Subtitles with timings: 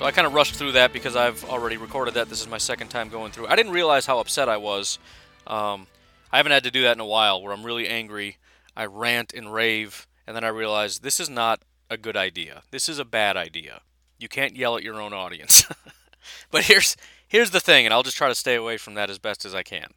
[0.00, 2.30] So I kind of rushed through that because I've already recorded that.
[2.30, 3.48] This is my second time going through.
[3.48, 4.98] I didn't realize how upset I was.
[5.46, 5.88] Um,
[6.32, 8.38] I haven't had to do that in a while, where I'm really angry.
[8.74, 11.60] I rant and rave, and then I realize this is not
[11.90, 12.62] a good idea.
[12.70, 13.82] This is a bad idea.
[14.18, 15.66] You can't yell at your own audience.
[16.50, 16.96] but here's
[17.28, 19.54] here's the thing, and I'll just try to stay away from that as best as
[19.54, 19.88] I can.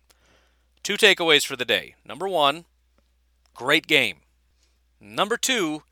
[0.83, 1.95] Two takeaways for the day.
[2.03, 2.66] Number one,
[3.53, 4.17] great game.
[4.99, 5.83] Number two,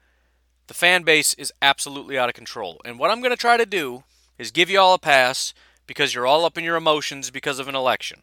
[0.72, 2.80] the fan base is absolutely out of control.
[2.86, 4.06] And what I'm going to try to do
[4.38, 5.54] is give you all a pass
[5.86, 8.22] because you're all up in your emotions because of an election.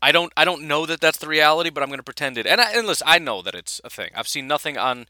[0.00, 2.46] I don't I don't know that that's the reality, but I'm going to pretend it.
[2.46, 4.10] And, I, and listen, I know that it's a thing.
[4.14, 5.06] I've seen nothing on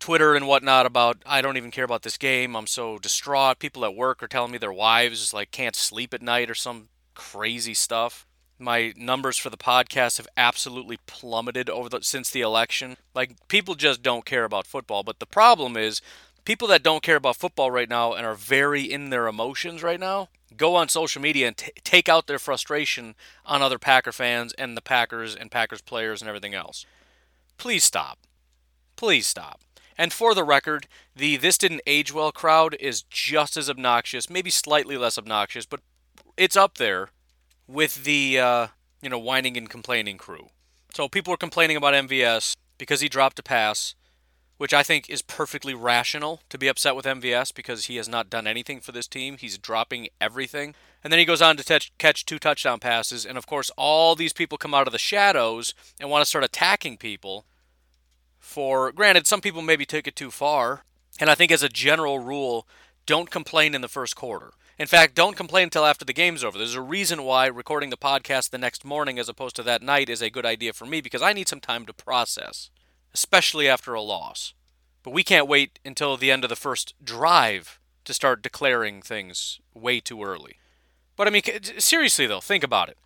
[0.00, 2.56] Twitter and whatnot about I don't even care about this game.
[2.56, 3.60] I'm so distraught.
[3.60, 6.88] People at work are telling me their wives like can't sleep at night or some
[7.14, 8.25] crazy stuff.
[8.58, 12.96] My numbers for the podcast have absolutely plummeted over the, since the election.
[13.14, 16.00] Like people just don't care about football, but the problem is
[16.44, 20.00] people that don't care about football right now and are very in their emotions right
[20.00, 24.52] now go on social media and t- take out their frustration on other Packer fans
[24.54, 26.86] and the Packers and Packers players and everything else.
[27.58, 28.18] Please stop.
[28.96, 29.60] Please stop.
[29.98, 34.50] And for the record, the This Didn't Age Well crowd is just as obnoxious, maybe
[34.50, 35.80] slightly less obnoxious, but
[36.36, 37.10] it's up there
[37.66, 38.66] with the uh,
[39.02, 40.48] you know whining and complaining crew.
[40.94, 43.94] So people are complaining about MVS because he dropped a pass,
[44.56, 48.30] which I think is perfectly rational to be upset with MVS because he has not
[48.30, 49.36] done anything for this team.
[49.36, 50.74] He's dropping everything.
[51.04, 53.24] And then he goes on to touch, catch two touchdown passes.
[53.26, 56.44] And of course, all these people come out of the shadows and want to start
[56.44, 57.44] attacking people.
[58.38, 60.84] For granted, some people maybe took it too far.
[61.20, 62.66] And I think as a general rule,
[63.04, 64.52] don't complain in the first quarter.
[64.78, 66.58] In fact, don't complain until after the game's over.
[66.58, 70.10] There's a reason why recording the podcast the next morning as opposed to that night
[70.10, 72.68] is a good idea for me because I need some time to process,
[73.14, 74.52] especially after a loss.
[75.02, 79.60] But we can't wait until the end of the first drive to start declaring things
[79.72, 80.56] way too early.
[81.16, 81.42] But I mean,
[81.78, 82.98] seriously though, think about it.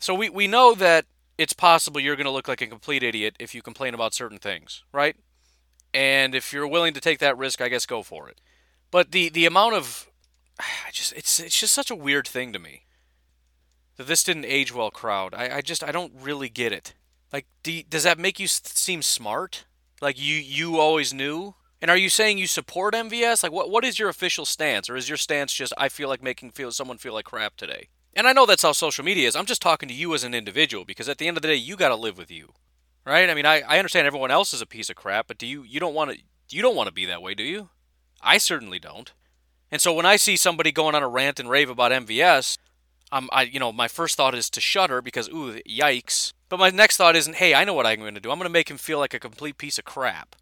[0.00, 3.36] So we, we know that it's possible you're going to look like a complete idiot
[3.38, 5.14] if you complain about certain things, right?
[5.94, 8.40] And if you're willing to take that risk, I guess go for it.
[8.90, 10.07] But the, the amount of
[10.86, 12.86] I just it's it's just such a weird thing to me
[13.96, 14.90] that this didn't age well.
[14.90, 16.94] Crowd, I, I just I don't really get it.
[17.32, 19.64] Like, do does that make you seem smart?
[20.00, 21.54] Like you you always knew?
[21.80, 23.42] And are you saying you support MVS?
[23.42, 26.22] Like, what what is your official stance, or is your stance just I feel like
[26.22, 27.88] making feel someone feel like crap today?
[28.14, 29.36] And I know that's how social media is.
[29.36, 31.54] I'm just talking to you as an individual because at the end of the day,
[31.54, 32.52] you got to live with you,
[33.04, 33.30] right?
[33.30, 35.62] I mean, I, I understand everyone else is a piece of crap, but do you
[35.62, 36.18] you don't want to
[36.50, 37.68] you don't want to be that way, do you?
[38.20, 39.12] I certainly don't.
[39.70, 42.56] And so when I see somebody going on a rant and rave about MVS,
[43.12, 46.32] I'm, I, you know, my first thought is to shudder because, ooh, yikes.
[46.48, 48.30] But my next thought isn't, hey, I know what I'm going to do.
[48.30, 50.36] I'm going to make him feel like a complete piece of crap.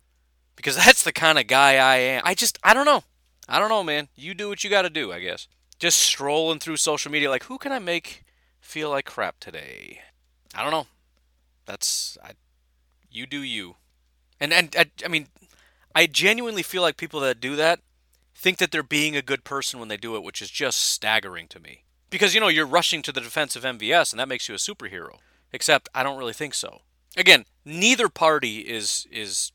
[0.55, 2.23] Because that's the kind of guy I am.
[2.25, 3.05] I just, I don't know.
[3.49, 4.09] I don't know, man.
[4.17, 5.47] You do what you got to do, I guess.
[5.79, 8.25] Just strolling through social media, like, who can I make
[8.61, 10.01] feel like crap today?
[10.55, 10.87] I don't know.
[11.67, 12.33] That's, I,
[13.11, 13.77] you do you.
[14.41, 15.29] And, and I, I mean,
[15.95, 17.81] I genuinely feel like people that do that
[18.37, 21.49] think that they're being a good person when they do it, which is just staggering
[21.49, 21.85] to me.
[22.11, 24.59] Because, you know, you're rushing to the defense of MVS, and that makes you a
[24.59, 25.19] superhero.
[25.53, 26.83] Except, I don't really think so.
[27.17, 29.53] Again, neither party is is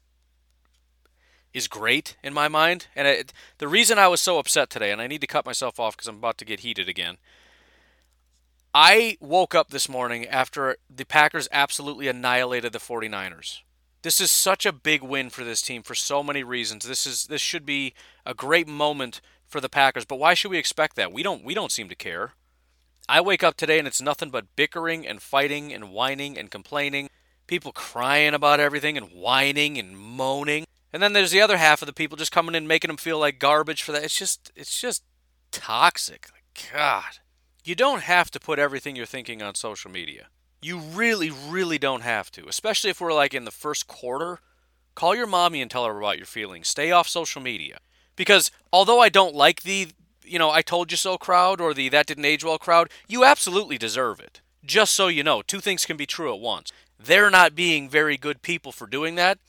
[1.53, 2.87] is great in my mind.
[2.95, 5.79] And it, the reason I was so upset today, and I need to cut myself
[5.79, 7.17] off because I'm about to get heated again.
[8.73, 13.59] I woke up this morning after the Packers absolutely annihilated the 49ers.
[14.01, 16.87] This is such a big win for this team for so many reasons.
[16.87, 17.93] This is this should be
[18.25, 21.11] a great moment for the Packers, but why should we expect that?
[21.11, 22.33] We don't we don't seem to care.
[23.09, 27.09] I wake up today and it's nothing but bickering and fighting and whining and complaining.
[27.47, 30.65] People crying about everything and whining and moaning.
[30.93, 33.19] And then there's the other half of the people just coming in making them feel
[33.19, 34.03] like garbage for that.
[34.03, 35.03] It's just it's just
[35.51, 36.27] toxic.
[36.71, 37.19] God.
[37.63, 40.27] You don't have to put everything you're thinking on social media.
[40.61, 44.39] You really, really don't have to, especially if we're like in the first quarter.
[44.95, 46.67] Call your mommy and tell her about your feelings.
[46.67, 47.79] Stay off social media.
[48.21, 49.87] Because although I don't like the,
[50.23, 53.25] you know, I told you so crowd or the that didn't age well crowd, you
[53.25, 54.41] absolutely deserve it.
[54.63, 56.71] Just so you know, two things can be true at once.
[56.99, 59.39] They're not being very good people for doing that,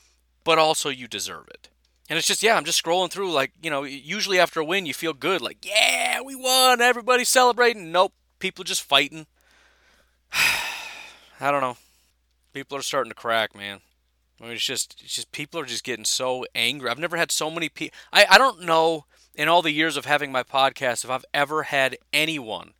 [0.43, 1.69] but also you deserve it.
[2.09, 3.31] And it's just, yeah, I'm just scrolling through.
[3.31, 5.39] Like, you know, usually after a win, you feel good.
[5.39, 6.81] Like, yeah, we won.
[6.81, 7.91] Everybody's celebrating.
[7.91, 8.13] Nope.
[8.39, 9.27] People just fighting.
[10.33, 11.77] I don't know.
[12.53, 13.81] People are starting to crack, man.
[14.43, 16.89] I mean, it's just, it's just people are just getting so angry.
[16.89, 17.97] I've never had so many people.
[18.11, 21.63] I, I don't know in all the years of having my podcast if I've ever
[21.63, 22.73] had anyone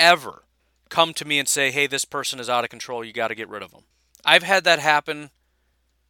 [0.00, 0.42] ever
[0.88, 3.04] come to me and say, hey, this person is out of control.
[3.04, 3.84] You got to get rid of them.
[4.24, 5.30] I've had that happen,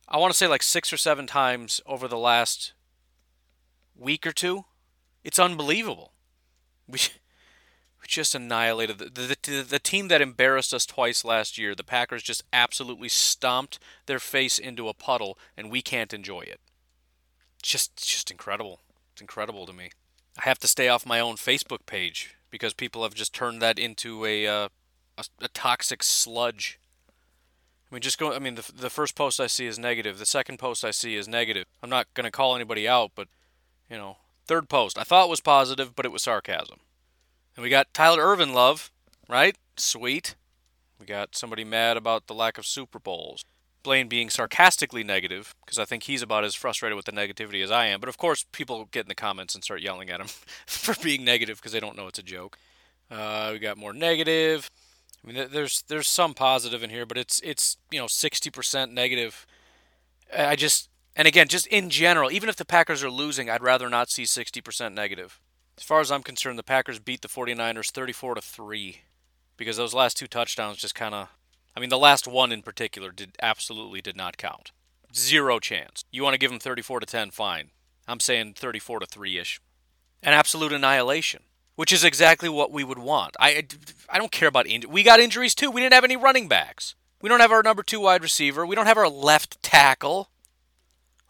[0.09, 2.73] I want to say like six or seven times over the last
[3.95, 4.65] week or two.
[5.23, 6.12] It's unbelievable.
[6.87, 6.99] We,
[8.06, 11.75] just annihilated the, the, the, the team that embarrassed us twice last year.
[11.75, 16.61] The Packers just absolutely stomped their face into a puddle, and we can't enjoy it.
[17.62, 18.81] Just, just incredible.
[19.12, 19.91] It's incredible to me.
[20.39, 23.79] I have to stay off my own Facebook page because people have just turned that
[23.79, 24.69] into a, uh,
[25.17, 26.79] a, a toxic sludge.
[27.91, 28.33] I mean, just go.
[28.33, 30.19] I mean, the, the first post I see is negative.
[30.19, 31.67] The second post I see is negative.
[31.83, 33.29] I'm not to call anybody out, but,
[33.89, 34.17] you know,
[34.47, 34.99] third post.
[34.99, 36.81] I thought was positive, but it was sarcasm.
[37.56, 38.91] And we got Tyler Ervin love,
[39.29, 39.56] right?
[39.77, 40.35] Sweet.
[40.99, 43.45] We got somebody mad about the lack of Super Bowls.
[43.83, 47.71] Blaine being sarcastically negative, because I think he's about as frustrated with the negativity as
[47.71, 48.01] I am.
[48.01, 50.29] But of course, people get in the comments and start yelling at him
[50.67, 52.59] for being negative because they don't know it's a joke.
[53.11, 54.71] Uh, we got more negative.
[55.23, 59.47] I mean, there's there's some positive in here, but it's it's you know 60% negative.
[60.37, 63.89] I just and again, just in general, even if the Packers are losing, I'd rather
[63.89, 65.41] not see 60% negative.
[65.76, 69.00] As far as I'm concerned, the Packers beat the 49ers 34 to 3
[69.56, 71.29] because those last two touchdowns just kind of
[71.76, 74.71] I mean, the last one in particular did absolutely did not count.
[75.15, 76.05] Zero chance.
[76.12, 77.71] You want to give them 34 to 10, fine.
[78.06, 79.59] I'm saying 34 to 3ish.
[80.23, 81.43] An absolute annihilation,
[81.75, 83.37] which is exactly what we would want.
[83.38, 83.67] I
[84.09, 84.93] I don't care about injuries.
[84.93, 85.70] We got injuries too.
[85.70, 86.94] We didn't have any running backs.
[87.20, 88.65] We don't have our number 2 wide receiver.
[88.65, 90.31] We don't have our left tackle.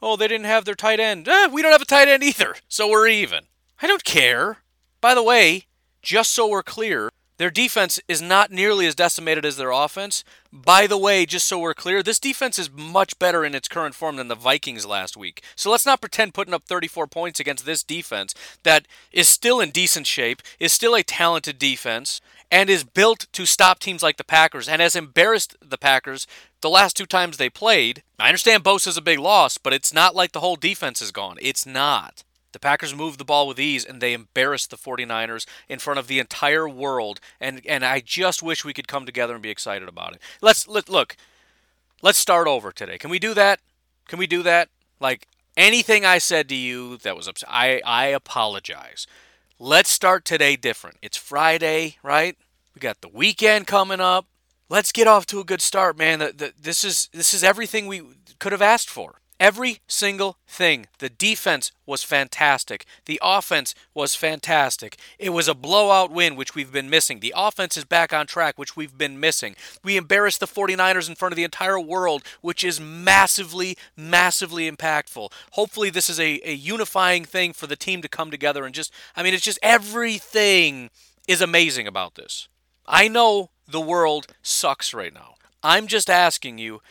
[0.02, 1.26] Oh, they didn't have their tight end.
[1.26, 2.56] Eh, we don't have a tight end either.
[2.69, 3.44] So we're even.
[3.81, 4.59] I don't care.
[5.00, 5.67] By the way,
[6.03, 10.23] just so we're clear, their defense is not nearly as decimated as their offense.
[10.53, 13.97] By the way, just so we're clear, this defense is much better in its current
[13.97, 15.43] form than the Vikings last week.
[15.56, 19.71] So let's not pretend putting up 34 points against this defense that is still in
[19.71, 22.21] decent shape, is still a talented defense,
[22.53, 26.29] and is built to stop teams like the Packers and has embarrassed the Packers
[26.61, 28.05] the last two times they played.
[28.21, 31.37] I understand Bosa's a big loss, but it's not like the whole defense is gone.
[31.43, 32.23] It's not.
[32.54, 36.06] The Packers moved the ball with ease and they embarrassed the 49ers in front of
[36.06, 37.20] the entire world.
[37.40, 40.22] And and I just wish we could come together and be excited about it.
[40.40, 41.16] Let's let look.
[42.00, 42.96] Let's start over today.
[42.96, 43.58] Can we do that?
[44.06, 44.68] Can we do that?
[45.00, 49.08] Like anything I said to you that was upset, I I apologize.
[49.58, 50.98] Let's start today different.
[51.02, 52.36] It's Friday, right?
[52.72, 54.26] We got the weekend coming up.
[54.68, 56.20] Let's get off to a good start, man.
[56.20, 58.02] The, the, this is this is everything we
[58.38, 59.16] could have asked for.
[59.40, 60.86] Every single thing.
[61.00, 62.86] The defense was fantastic.
[63.06, 64.96] The offense was fantastic.
[65.19, 67.19] It was a blowout win, which we've been missing.
[67.19, 69.56] The offense is back on track, which we've been missing.
[69.82, 75.32] We embarrassed the 49ers in front of the entire world, which is massively, massively impactful.
[75.52, 78.92] Hopefully, this is a, a unifying thing for the team to come together and just,
[79.16, 80.90] I mean, it's just everything
[81.26, 82.48] is amazing about this.
[82.87, 85.34] I know the world sucks right now.
[85.62, 86.82] I'm just asking you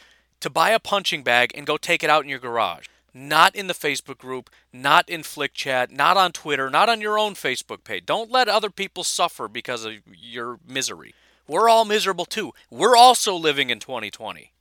[0.43, 2.85] to buy a punching bag and go take it out in your garage.
[3.13, 7.17] Not in the Facebook group, not in Flick Chat, not on Twitter, not on your
[7.17, 8.05] own Facebook page.
[8.05, 11.13] Don't let other people suffer because of your misery.
[11.47, 12.53] We're all miserable too.
[12.69, 14.51] We're also living in 2020.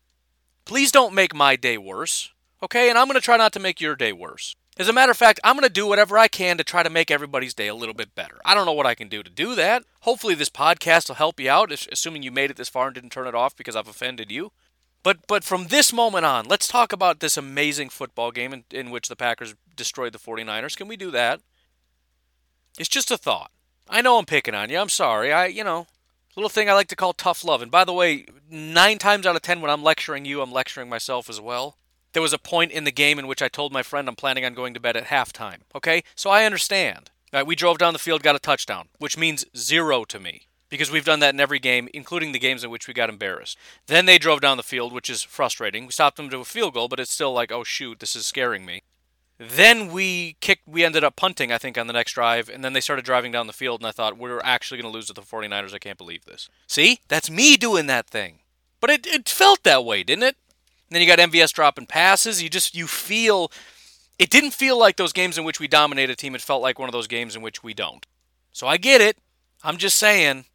[0.64, 2.30] Please don't make my day worse,
[2.62, 2.88] okay?
[2.88, 4.54] And I'm going to try not to make your day worse.
[4.78, 6.90] As a matter of fact, I'm going to do whatever I can to try to
[6.90, 8.38] make everybody's day a little bit better.
[8.44, 9.82] I don't know what I can do to do that.
[10.00, 13.10] Hopefully, this podcast will help you out, assuming you made it this far and didn't
[13.10, 14.52] turn it off because I've offended you.
[15.02, 18.90] But but from this moment on, let's talk about this amazing football game in, in
[18.90, 20.76] which the Packers destroyed the 49ers.
[20.76, 21.40] Can we do that?
[22.78, 23.50] It's just a thought.
[23.88, 24.78] I know I'm picking on you.
[24.78, 25.32] I'm sorry.
[25.32, 25.86] I, you know,
[26.36, 27.60] little thing I like to call tough love.
[27.60, 30.88] And by the way, 9 times out of 10 when I'm lecturing you, I'm lecturing
[30.88, 31.76] myself as well.
[32.12, 34.44] There was a point in the game in which I told my friend I'm planning
[34.44, 35.58] on going to bed at halftime.
[35.74, 36.04] Okay?
[36.14, 37.10] So I understand.
[37.46, 41.04] We drove down the field, got a touchdown, which means zero to me because we've
[41.04, 43.58] done that in every game, including the games in which we got embarrassed.
[43.88, 45.84] Then they drove down the field, which is frustrating.
[45.84, 48.24] We stopped them to a field goal, but it's still like, oh shoot, this is
[48.24, 48.82] scaring me.
[49.36, 52.72] Then we kicked, we ended up punting, I think, on the next drive, and then
[52.72, 55.12] they started driving down the field, and I thought, we're actually going to lose to
[55.12, 55.74] the 49ers.
[55.74, 56.48] I can't believe this.
[56.66, 57.00] See?
[57.08, 58.38] That's me doing that thing.
[58.80, 60.36] But it, it felt that way, didn't it?
[60.88, 62.42] And then you got MVS dropping passes.
[62.42, 63.52] You just, you feel,
[64.18, 66.34] it didn't feel like those games in which we dominate a team.
[66.34, 68.06] It felt like one of those games in which we don't.
[68.52, 69.18] So I get it.
[69.62, 70.46] I'm just saying,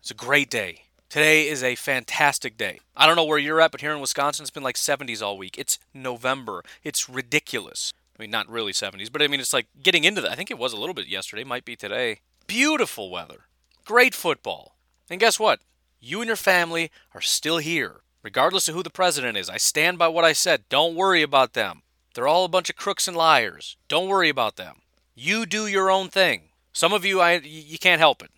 [0.00, 0.82] it's a great day.
[1.08, 2.80] Today is a fantastic day.
[2.96, 5.38] I don't know where you're at, but here in Wisconsin, it's been like 70s all
[5.38, 5.56] week.
[5.56, 6.62] It's November.
[6.84, 7.94] It's ridiculous.
[8.18, 10.32] I mean, not really 70s, but I mean, it's like getting into that.
[10.32, 12.20] I think it was a little bit yesterday, might be today.
[12.46, 13.46] Beautiful weather,
[13.84, 14.76] great football.
[15.08, 15.60] And guess what?
[16.00, 19.48] You and your family are still here, regardless of who the president is.
[19.48, 20.64] I stand by what I said.
[20.68, 21.82] Don't worry about them.
[22.14, 23.76] They're all a bunch of crooks and liars.
[23.88, 24.76] Don't worry about them.
[25.14, 26.42] You do your own thing.
[26.72, 28.30] Some of you, I you can't help it.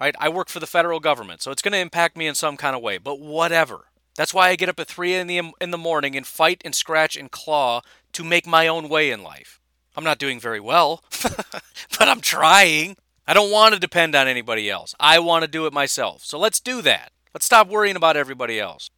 [0.00, 0.14] Right?
[0.18, 2.76] I work for the federal government, so it's going to impact me in some kind
[2.76, 2.98] of way.
[2.98, 3.86] But whatever.
[4.16, 6.74] That's why I get up at three in the in the morning and fight and
[6.74, 9.60] scratch and claw to make my own way in life.
[9.96, 12.96] I'm not doing very well, but I'm trying.
[13.26, 14.94] I don't want to depend on anybody else.
[14.98, 16.24] I want to do it myself.
[16.24, 17.12] So let's do that.
[17.34, 18.90] Let's stop worrying about everybody else.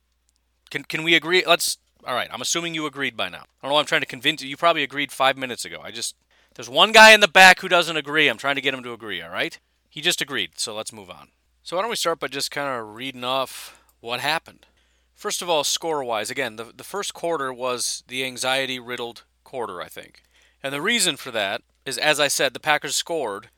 [0.71, 1.45] Can can we agree?
[1.47, 1.79] Let's.
[2.07, 2.31] All right.
[2.33, 3.45] I'm assuming you agreed by now.
[3.63, 3.79] I don't know.
[3.79, 4.49] I'm trying to convince you.
[4.49, 5.81] You probably agreed five minutes ago.
[5.83, 6.17] I just
[6.55, 8.29] there's one guy in the back who doesn't agree.
[8.29, 9.21] I'm trying to get him to agree.
[9.21, 9.59] All right.
[9.91, 10.53] He just agreed.
[10.55, 11.29] So let's move on.
[11.63, 14.67] So why don't we start by just kind of reading off what happened.
[15.15, 19.83] First of all, score wise, again, the, the first quarter was the anxiety riddled quarter,
[19.83, 20.23] I think.
[20.63, 23.51] And the reason for that is, as I said, the Packers scored.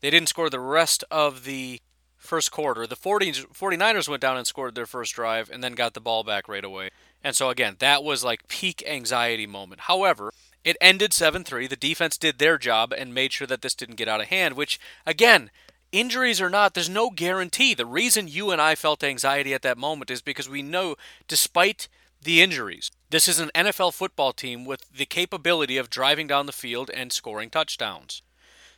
[0.00, 1.80] They didn't score the rest of the
[2.16, 2.86] first quarter.
[2.86, 6.24] The 40, 49ers went down and scored their first drive and then got the ball
[6.24, 6.90] back right away.
[7.24, 9.82] And so, again, that was like peak anxiety moment.
[9.82, 10.32] However,
[10.64, 11.66] it ended 7 3.
[11.66, 14.54] The defense did their job and made sure that this didn't get out of hand,
[14.54, 15.50] which, again,
[15.92, 17.74] injuries or not, there's no guarantee.
[17.74, 21.88] The reason you and I felt anxiety at that moment is because we know, despite
[22.22, 26.52] the injuries, this is an NFL football team with the capability of driving down the
[26.52, 28.22] field and scoring touchdowns.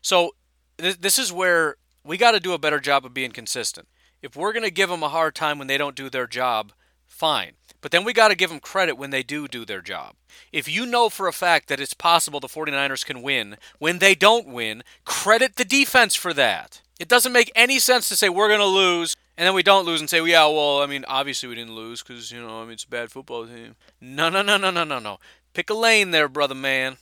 [0.03, 0.33] So,
[0.79, 3.89] th- this is where we got to do a better job of being consistent.
[4.23, 6.73] If we're going to give them a hard time when they don't do their job,
[7.07, 7.53] fine.
[7.81, 10.15] But then we got to give them credit when they do do their job.
[10.53, 14.15] If you know for a fact that it's possible the 49ers can win, when they
[14.15, 16.83] don't win, credit the defense for that.
[17.01, 19.87] It doesn't make any sense to say we're going to lose and then we don't
[19.87, 22.61] lose and say, well, yeah, well, I mean, obviously we didn't lose because, you know,
[22.61, 23.75] I mean, it's a bad football team.
[23.99, 25.19] No, no, no, no, no, no, no.
[25.55, 26.99] Pick a lane there, brother man.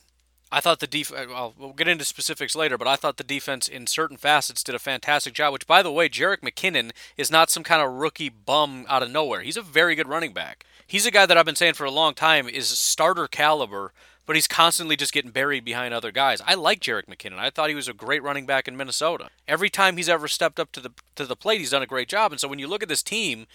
[0.49, 3.67] I thought the defense, well, we'll get into specifics later, but I thought the defense
[3.67, 7.49] in certain facets did a fantastic job, which, by the way, Jerick McKinnon is not
[7.49, 9.41] some kind of rookie bum out of nowhere.
[9.41, 10.65] He's a very good running back.
[10.87, 13.91] He's a guy that I've been saying for a long time is starter caliber
[14.29, 16.39] but he's constantly just getting buried behind other guys.
[16.45, 17.39] I like Jerick McKinnon.
[17.39, 19.29] I thought he was a great running back in Minnesota.
[19.47, 22.07] Every time he's ever stepped up to the to the plate, he's done a great
[22.07, 22.31] job.
[22.31, 23.47] And so when you look at this team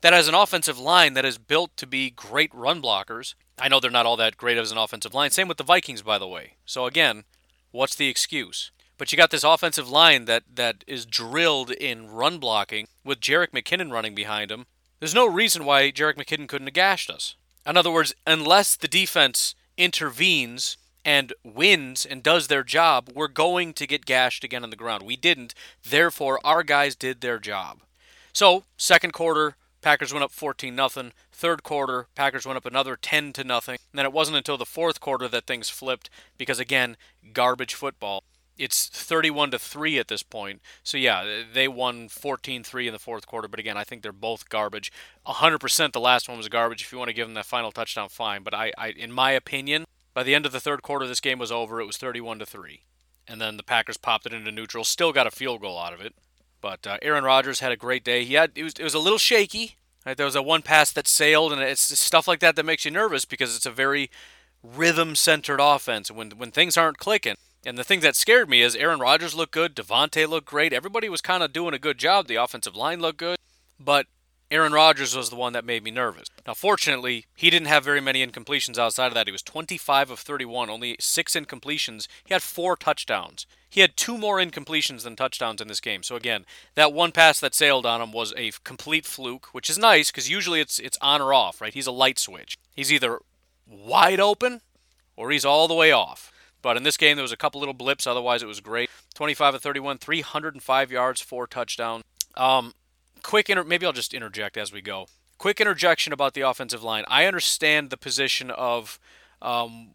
[0.00, 3.78] that has an offensive line that is built to be great run blockers, I know
[3.78, 5.32] they're not all that great as an offensive line.
[5.32, 6.54] Same with the Vikings, by the way.
[6.64, 7.24] So again,
[7.70, 8.70] what's the excuse?
[8.96, 13.50] But you got this offensive line that that is drilled in run blocking with Jerick
[13.50, 14.64] McKinnon running behind him.
[14.98, 17.34] There's no reason why Jerick McKinnon couldn't have gashed us.
[17.66, 23.72] In other words, unless the defense intervenes and wins and does their job, we're going
[23.74, 25.02] to get gashed again on the ground.
[25.02, 25.54] We didn't.
[25.82, 27.80] Therefore, our guys did their job.
[28.32, 31.12] So, second quarter, Packers went up 14 nothing.
[31.32, 33.78] Third quarter, Packers went up another 10 to nothing.
[33.90, 36.08] And then it wasn't until the fourth quarter that things flipped
[36.38, 36.96] because again,
[37.32, 38.22] garbage football.
[38.58, 40.60] It's 31 to 3 at this point.
[40.82, 44.48] So yeah, they won 14-3 in the fourth quarter, but again, I think they're both
[44.48, 44.92] garbage.
[45.26, 46.82] 100% the last one was garbage.
[46.82, 49.32] If you want to give them that final touchdown, fine, but I, I in my
[49.32, 51.80] opinion, by the end of the third quarter this game was over.
[51.80, 52.82] It was 31 to 3.
[53.26, 56.00] And then the Packers popped it into neutral, still got a field goal out of
[56.00, 56.14] it.
[56.60, 58.24] But uh, Aaron Rodgers had a great day.
[58.24, 59.76] He had it was it was a little shaky.
[60.06, 60.16] Right?
[60.16, 62.90] There was a one pass that sailed, and it's stuff like that that makes you
[62.90, 64.10] nervous because it's a very
[64.62, 66.10] rhythm-centered offense.
[66.10, 69.52] When when things aren't clicking, and the thing that scared me is Aaron Rodgers looked
[69.52, 72.26] good, Davante looked great, everybody was kind of doing a good job.
[72.26, 73.38] The offensive line looked good,
[73.78, 74.06] but
[74.50, 76.28] Aaron Rodgers was the one that made me nervous.
[76.46, 79.26] Now, fortunately, he didn't have very many incompletions outside of that.
[79.26, 82.06] He was 25 of 31, only six incompletions.
[82.24, 83.46] He had four touchdowns.
[83.70, 86.02] He had two more incompletions than touchdowns in this game.
[86.02, 89.78] So again, that one pass that sailed on him was a complete fluke, which is
[89.78, 91.72] nice because usually it's it's on or off, right?
[91.72, 92.58] He's a light switch.
[92.74, 93.20] He's either
[93.66, 94.60] wide open
[95.16, 96.31] or he's all the way off.
[96.62, 98.06] But in this game, there was a couple little blips.
[98.06, 98.88] Otherwise, it was great.
[99.14, 102.04] 25 of 31, 305 yards, four touchdowns.
[102.36, 102.72] Um,
[103.22, 105.06] quick, inter- maybe I'll just interject as we go.
[105.38, 107.04] Quick interjection about the offensive line.
[107.08, 109.00] I understand the position of
[109.42, 109.90] um,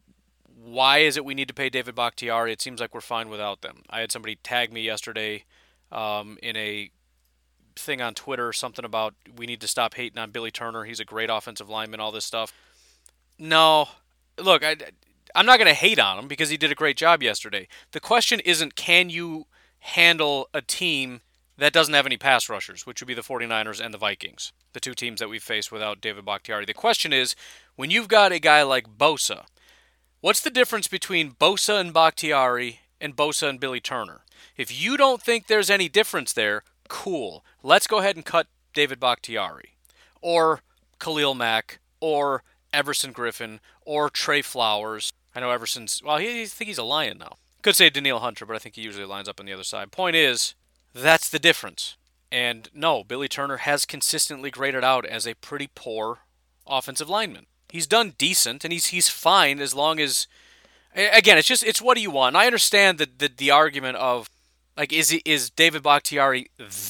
[0.67, 2.51] why is it we need to pay David Bakhtiari?
[2.51, 3.83] It seems like we're fine without them.
[3.89, 5.45] I had somebody tag me yesterday
[5.91, 6.91] um, in a
[7.77, 10.83] thing on Twitter, something about we need to stop hating on Billy Turner.
[10.83, 12.51] He's a great offensive lineman, all this stuff.
[13.39, 13.87] No,
[14.37, 14.75] look, I,
[15.37, 17.67] I'm not going to hate on him because he did a great job yesterday.
[17.91, 19.45] The question isn't can you
[19.79, 21.21] handle a team
[21.59, 24.79] that doesn't have any pass rushers, which would be the 49ers and the Vikings, the
[24.79, 26.65] two teams that we've faced without David Bakhtiari.
[26.65, 27.35] The question is
[27.75, 29.45] when you've got a guy like Bosa,
[30.21, 34.21] what's the difference between Bosa and Bakhtiari and Bosa and Billy Turner?
[34.55, 37.45] If you don't think there's any difference there, cool.
[37.61, 39.77] Let's go ahead and cut David Bakhtiari
[40.19, 40.61] or
[40.99, 45.11] Khalil Mack or Everson Griffen or Trey Flowers.
[45.37, 47.37] I know ever since, well, he, I think he's a Lion now.
[47.61, 49.91] Could say Danielle Hunter, but I think he usually lines up on the other side.
[49.91, 50.55] Point is,
[50.95, 51.95] that's the difference.
[52.31, 56.21] And no, Billy Turner has consistently graded out as a pretty poor
[56.65, 57.45] offensive lineman.
[57.69, 60.25] He's done decent, and he's he's fine as long as.
[60.95, 62.35] Again, it's just it's what do you want?
[62.35, 64.31] And I understand the, the the argument of
[64.75, 66.47] like is is David Bakhtiari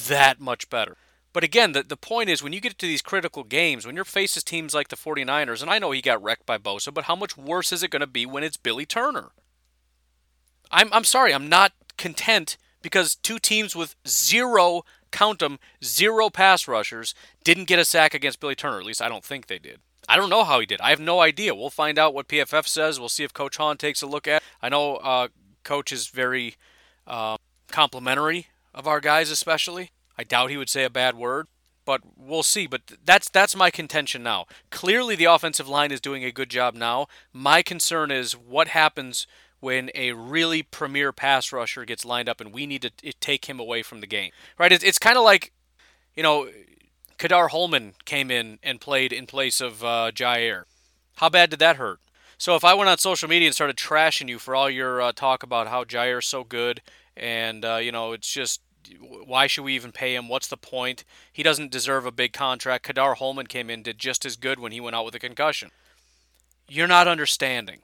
[0.08, 0.96] that much better?
[1.38, 4.04] But again, the, the point is when you get to these critical games, when you're
[4.04, 7.14] faces teams like the 49ers, and I know he got wrecked by Bosa, but how
[7.14, 9.26] much worse is it going to be when it's Billy Turner?
[10.72, 16.66] I'm, I'm sorry, I'm not content because two teams with zero, count them, zero pass
[16.66, 17.14] rushers
[17.44, 18.80] didn't get a sack against Billy Turner.
[18.80, 19.78] At least I don't think they did.
[20.08, 20.80] I don't know how he did.
[20.80, 21.54] I have no idea.
[21.54, 22.98] We'll find out what PFF says.
[22.98, 24.42] We'll see if Coach Hahn takes a look at.
[24.60, 25.28] I know uh,
[25.62, 26.56] Coach is very
[27.06, 27.36] uh,
[27.70, 29.92] complimentary of our guys, especially.
[30.18, 31.46] I doubt he would say a bad word,
[31.84, 32.66] but we'll see.
[32.66, 34.46] But that's that's my contention now.
[34.70, 37.06] Clearly, the offensive line is doing a good job now.
[37.32, 39.26] My concern is what happens
[39.60, 43.58] when a really premier pass rusher gets lined up and we need to take him
[43.58, 44.30] away from the game.
[44.58, 44.72] Right?
[44.72, 45.52] It's, it's kind of like,
[46.14, 46.48] you know,
[47.18, 50.64] Ka'dar Hollman came in and played in place of uh, Jaire.
[51.16, 51.98] How bad did that hurt?
[52.38, 55.10] So if I went on social media and started trashing you for all your uh,
[55.10, 56.80] talk about how Jaire's so good
[57.16, 58.60] and uh, you know it's just
[59.00, 60.28] why should we even pay him?
[60.28, 61.04] What's the point?
[61.32, 62.84] He doesn't deserve a big contract.
[62.84, 65.70] Ka'dar Hollman came in did just as good when he went out with a concussion.
[66.68, 67.80] You're not understanding.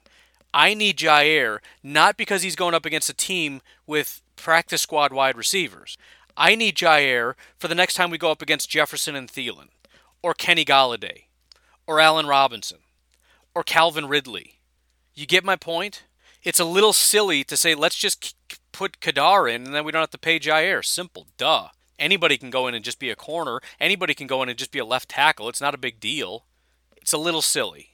[0.53, 5.37] I need Jaire not because he's going up against a team with practice squad wide
[5.37, 5.99] receivers.
[6.37, 9.69] I need Jaire for the next time we go up against Jefferson and Thielen,
[10.23, 11.25] or Kenny Golladay,
[11.87, 12.79] or Allen Robinson,
[13.55, 14.61] or Calvin Ridley.
[15.15, 16.05] You get my point?
[16.43, 18.35] It's a little silly to say let's just
[18.75, 20.85] put Ka'dar in and then we don't have to pay Jaire.
[20.85, 21.69] Simple, duh.
[21.99, 23.61] Anybody can go in and just be a corner.
[23.81, 25.49] Anybody can go in and just be a left tackle.
[25.49, 26.45] It's not a big deal.
[26.97, 27.91] It's a little silly.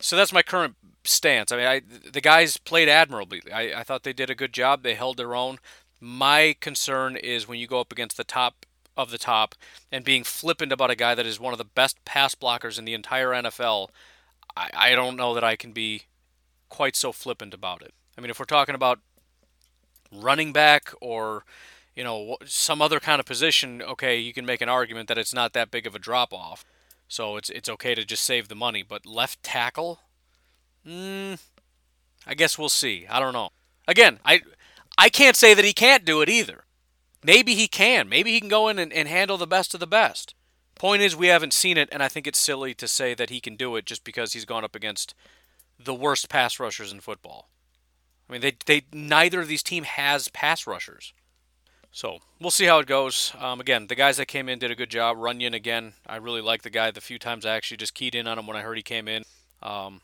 [0.00, 1.52] So that's my current stance.
[1.52, 1.80] I mean, I,
[2.10, 3.40] the guys played admirably.
[3.52, 4.82] I, I thought they did a good job.
[4.82, 5.58] They held their own.
[6.00, 9.54] My concern is when you go up against the top of the top
[9.92, 12.84] and being flippant about a guy that is one of the best pass blockers in
[12.84, 13.90] the entire NFL.
[14.56, 16.02] I, I don't know that I can be
[16.68, 17.94] quite so flippant about it.
[18.18, 18.98] I mean, if we're talking about
[20.12, 21.44] running back or
[21.94, 25.34] you know some other kind of position, okay, you can make an argument that it's
[25.34, 26.64] not that big of a drop off.
[27.08, 28.82] So it's it's okay to just save the money.
[28.82, 30.00] But left tackle,
[30.86, 31.40] Mm,
[32.26, 33.06] I guess we'll see.
[33.08, 33.50] I don't know.
[33.88, 34.42] Again, I
[34.96, 36.64] I can't say that he can't do it either.
[37.24, 38.08] Maybe he can.
[38.08, 40.34] Maybe he can go in and, and handle the best of the best.
[40.76, 43.40] Point is, we haven't seen it, and I think it's silly to say that he
[43.40, 45.14] can do it just because he's gone up against
[45.78, 47.48] the worst pass rushers in football.
[48.28, 51.12] I mean, they, they neither of these teams has pass rushers.
[51.92, 53.32] So we'll see how it goes.
[53.38, 55.16] Um, again, the guys that came in did a good job.
[55.16, 56.90] Runyan again, I really like the guy.
[56.90, 59.08] The few times I actually just keyed in on him when I heard he came
[59.08, 59.24] in.
[59.62, 60.02] Um,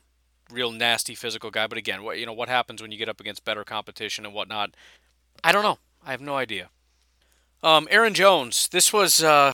[0.50, 1.66] real nasty physical guy.
[1.66, 4.32] But again, what you know, what happens when you get up against better competition and
[4.32, 4.74] whatnot?
[5.44, 5.78] I don't know.
[6.04, 6.70] I have no idea.
[7.62, 8.68] Um, Aaron Jones.
[8.68, 9.52] This was, uh,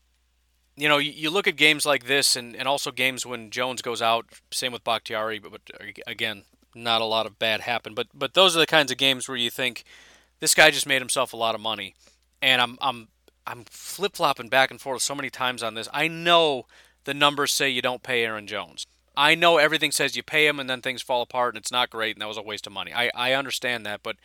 [0.77, 3.83] you know, you, you, look at games like this, and, and also games when Jones
[3.83, 4.27] goes out.
[4.51, 5.63] Same with Bakhtiari, but, but
[6.07, 6.45] again,
[6.79, 7.95] not a lot of bad happen.
[7.95, 9.85] But but those are the kinds of games where you think
[10.41, 11.95] this guy just made himself a lot of money,
[12.41, 13.09] and I'm I'm
[13.47, 15.89] I'm flip flopping back and forth so many times on this.
[15.93, 16.67] I know
[17.05, 18.87] the numbers say you don't pay Aaron Jones.
[19.17, 21.91] I know everything says you pay him and then things fall apart and it's not
[21.91, 22.93] great and that was a waste of money.
[22.95, 24.17] I, I understand that, but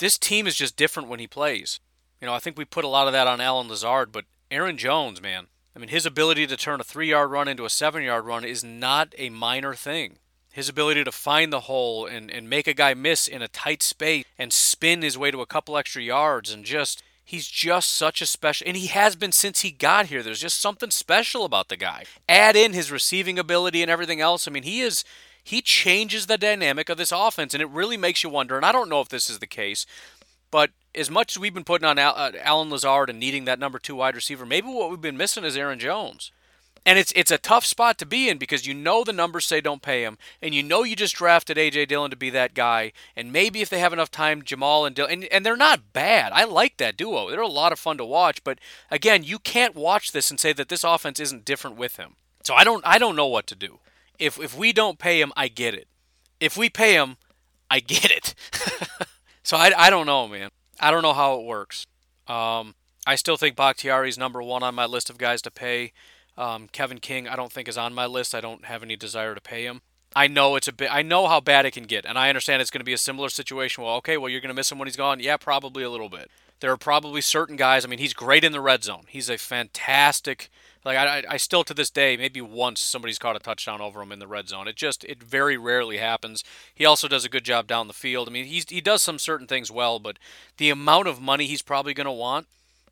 [0.00, 1.78] this team is just different when he plays.
[2.20, 4.76] You know, I think we put a lot of that on Allen Lazard, but Aaron
[4.76, 8.02] Jones, man, I mean, his ability to turn a three yard run into a seven
[8.02, 10.18] yard run is not a minor thing.
[10.54, 13.82] His ability to find the hole and, and make a guy miss in a tight
[13.82, 18.20] space and spin his way to a couple extra yards and just He's just such
[18.20, 20.22] a special, and he has been since he got here.
[20.22, 22.04] There's just something special about the guy.
[22.28, 24.46] Add in his receiving ability and everything else.
[24.46, 25.04] I mean, he is
[25.42, 28.56] he changes the dynamic of this offense, and it really makes you wonder.
[28.56, 29.86] And I don't know if this is the case,
[30.50, 33.78] but as much as we've been putting on uh, Allen Lazard and needing that number
[33.78, 36.30] two wide receiver, maybe what we've been missing is Aaron Jones.
[36.86, 39.62] And it's it's a tough spot to be in because you know the numbers say
[39.62, 42.92] don't pay him, and you know you just drafted AJ Dillon to be that guy.
[43.16, 46.32] And maybe if they have enough time, Jamaal and Dillon, and, and they're not bad.
[46.32, 47.30] I like that duo.
[47.30, 48.44] They're a lot of fun to watch.
[48.44, 48.58] But
[48.90, 52.16] again, you can't watch this and say that this offense isn't different with him.
[52.42, 53.78] So I don't I don't know what to do.
[54.18, 55.88] If if we don't pay him, I get it.
[56.38, 57.16] If we pay him,
[57.70, 58.34] I get it.
[59.42, 60.50] so I, I don't know, man.
[60.78, 61.86] I don't know how it works.
[62.26, 62.74] Um,
[63.06, 65.92] I still think Bakhtiari's number one on my list of guys to pay.
[66.36, 68.34] Um, Kevin King, I don't think is on my list.
[68.34, 69.82] I don't have any desire to pay him.
[70.16, 70.90] I know it's a bit.
[70.92, 72.98] I know how bad it can get, and I understand it's going to be a
[72.98, 73.82] similar situation.
[73.82, 75.20] Well, okay, well you're going to miss him when he's gone.
[75.20, 76.30] Yeah, probably a little bit.
[76.60, 77.84] There are probably certain guys.
[77.84, 79.04] I mean, he's great in the red zone.
[79.08, 80.50] He's a fantastic.
[80.84, 84.12] Like I, I still to this day, maybe once somebody's caught a touchdown over him
[84.12, 84.68] in the red zone.
[84.68, 86.44] It just it very rarely happens.
[86.74, 88.28] He also does a good job down the field.
[88.28, 90.18] I mean, he's he does some certain things well, but
[90.58, 92.46] the amount of money he's probably going to want,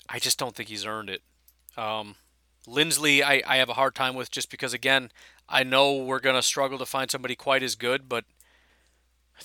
[0.09, 1.23] I just don't think he's earned it.
[1.77, 2.17] Um,
[2.67, 5.11] Linsley, I, I have a hard time with just because again,
[5.49, 8.25] I know we're going to struggle to find somebody quite as good, but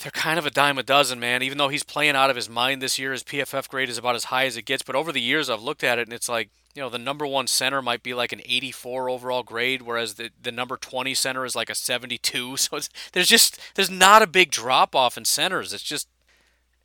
[0.02, 1.42] they're kind of a dime a dozen, man.
[1.42, 4.16] Even though he's playing out of his mind this year, his PFF grade is about
[4.16, 4.84] as high as it gets.
[4.84, 7.26] But over the years, I've looked at it and it's like, you know, the number
[7.26, 11.44] one center might be like an 84 overall grade, whereas the, the number 20 center
[11.46, 12.58] is like a 72.
[12.58, 12.80] So
[13.14, 15.74] there's just, there's not a big drop off in centers.
[15.74, 16.08] It's just,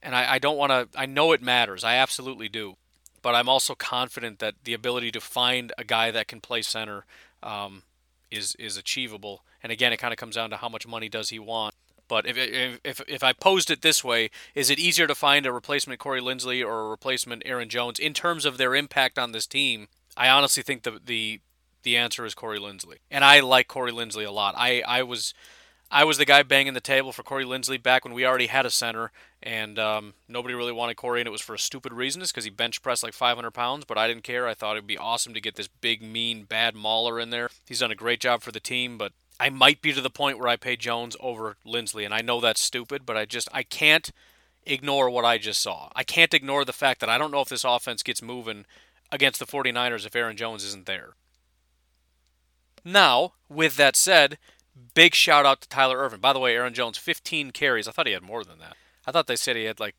[0.02, 1.84] and I, I don't want to, I know it matters.
[1.84, 2.76] I absolutely do.
[3.22, 7.04] But I'm also confident that the ability to find a guy that can play center
[7.42, 7.82] um,
[8.30, 9.44] is is achievable.
[9.62, 11.74] And again, it kind of comes down to how much money does he want.
[12.08, 12.36] But if,
[12.84, 16.20] if, if I posed it this way, is it easier to find a replacement Corey
[16.20, 19.88] Linsley or a replacement Aaron Jones in terms of their impact on this team?
[20.16, 21.40] I honestly think the the
[21.84, 24.54] the answer is Corey Linsley, and I like Corey Linsley a lot.
[24.58, 25.32] I I was
[25.94, 28.64] I was the guy banging the table for Corey Linsley back when we already had
[28.64, 32.22] a center, and um, nobody really wanted Corey, and it was for a stupid reason.
[32.22, 34.48] It's because he bench pressed like 500 pounds, but I didn't care.
[34.48, 37.50] I thought it'd be awesome to get this big, mean, bad mauler in there.
[37.66, 40.38] He's done a great job for the team, but I might be to the point
[40.38, 43.62] where I pay Jones over Linsley, and I know that's stupid, but I just I
[43.62, 44.10] can't
[44.64, 45.90] ignore what I just saw.
[45.94, 48.64] I can't ignore the fact that I don't know if this offense gets moving
[49.10, 51.10] against the 49ers if Aaron Jones isn't there.
[52.82, 54.38] Now, with that said,
[54.94, 56.20] big shout out to Tyler Ervin.
[56.20, 57.88] By the way, Aaron Jones 15 carries.
[57.88, 58.76] I thought he had more than that.
[59.06, 59.94] I thought they said he had like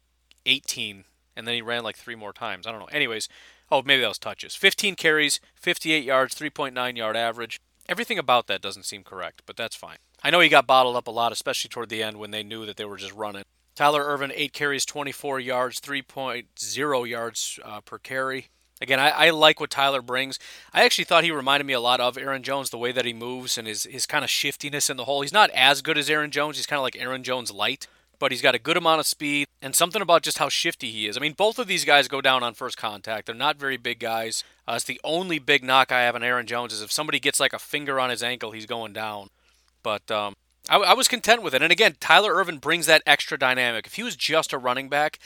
[0.46, 2.67] 18 and then he ran like three more times.
[2.67, 2.88] I don't know.
[2.88, 3.28] Anyways,
[3.72, 4.56] oh, maybe that was touches.
[4.56, 7.60] 15 carries, 58 yards, 3.9 yard average.
[7.89, 9.98] Everything about that doesn't seem correct, but that's fine.
[10.24, 12.65] I know he got bottled up a lot, especially toward the end when they knew
[12.65, 13.43] that they were just running.
[13.76, 18.48] Tyler Ervin, 8 carries, 24 yards, 3.0 yards uh, per carry.
[18.84, 20.38] Again, I, I, like what Tyler brings.
[20.74, 23.13] I actually thought he reminded me a lot of Aaron Jones, the way that he
[23.13, 25.22] moves and his, his kind of shiftiness in the hole.
[25.22, 26.58] He's not as good as Aaron Jones.
[26.58, 27.88] He's kind of like Aaron Jones light,
[28.19, 31.08] but he's got a good amount of speed and something about just how shifty he
[31.08, 31.15] is.
[31.15, 33.26] I mean, both of these guys go down on first contact.
[33.26, 34.43] They're not very big guys.
[34.67, 37.39] Uh, it's the only big knock I have on Aaron Jones is if somebody gets
[37.39, 39.30] like a finger on his ankle, he's going down.
[39.82, 40.36] But um,
[40.69, 41.62] I, I was content with it.
[41.62, 43.86] And again, Tyler Ervin brings that extra dynamic.
[43.86, 45.19] If he was just a running back,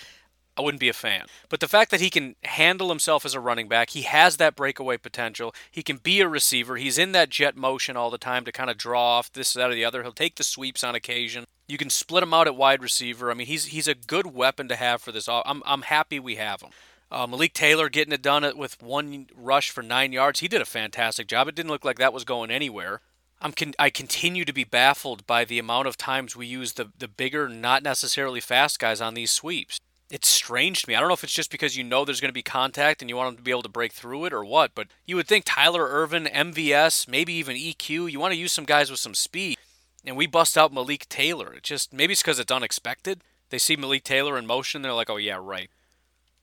[0.58, 1.28] I wouldn't be a fan.
[1.50, 4.56] But the fact that he can handle himself as a running back, he has that
[4.56, 5.54] breakaway potential.
[5.70, 6.78] He can be a receiver.
[6.78, 9.70] He's in that jet motion all the time to kind of draw off this, that,
[9.70, 10.02] or the other.
[10.02, 11.46] He'll take the sweeps on occasion.
[11.68, 13.30] You can split him out at wide receiver.
[13.30, 15.28] I mean, he's he's a good weapon to have for this.
[15.30, 16.70] I'm I'm happy we have him.
[17.12, 20.40] Uh, Malik Taylor getting it done with one rush for nine yards.
[20.40, 21.48] He did a fantastic job.
[21.48, 23.02] It didn't look like that was going anywhere.
[23.40, 26.92] I'm con- I continue to be baffled by the amount of times we use the
[26.98, 30.96] the bigger, not necessarily fast guys on these sweeps it's strange to me.
[30.96, 33.10] I don't know if it's just because you know there's going to be contact and
[33.10, 35.28] you want them to be able to break through it or what, but you would
[35.28, 39.14] think Tyler Ervin, MVS, maybe even EQ, you want to use some guys with some
[39.14, 39.58] speed.
[40.06, 41.54] And we bust out Malik Taylor.
[41.54, 43.22] It just maybe it's because it's unexpected.
[43.50, 45.70] They see Malik Taylor in motion, they're like, "Oh yeah, right."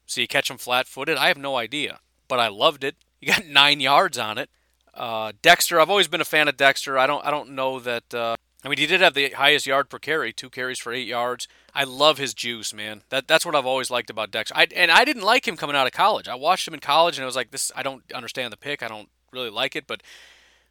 [0.07, 1.17] So you catch him flat-footed.
[1.17, 2.97] I have no idea, but I loved it.
[3.21, 4.51] You got nine yards on it.
[4.93, 6.99] Uh, Dexter, I've always been a fan of Dexter.
[6.99, 8.13] I don't, I don't know that.
[8.13, 11.07] Uh, I mean, he did have the highest yard per carry, two carries for eight
[11.07, 11.47] yards.
[11.75, 13.03] I love his juice, man.
[13.11, 14.57] That that's what I've always liked about Dexter.
[14.57, 16.29] I, and I didn't like him coming out of college.
[16.29, 17.71] I watched him in college, and I was like, this.
[17.77, 18.83] I don't understand the pick.
[18.83, 20.03] I don't really like it, but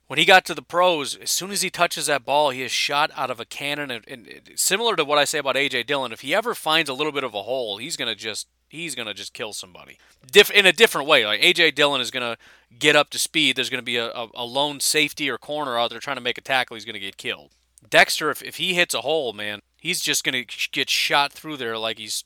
[0.08, 2.72] when he got to the pros, as soon as he touches that ball, he is
[2.72, 3.90] shot out of a cannon.
[3.90, 6.94] And, and, similar to what I say about AJ Dillon, if he ever finds a
[6.94, 9.98] little bit of a hole, he's gonna just he's gonna just kill somebody.
[10.32, 11.26] Diff, in a different way.
[11.26, 12.38] Like AJ Dillon is gonna
[12.78, 13.56] get up to speed.
[13.56, 16.38] There's gonna be a, a, a lone safety or corner out there trying to make
[16.38, 16.76] a tackle.
[16.76, 17.52] He's gonna get killed.
[17.90, 21.58] Dexter, if, if he hits a hole, man, he's just going to get shot through
[21.58, 22.24] there like he's,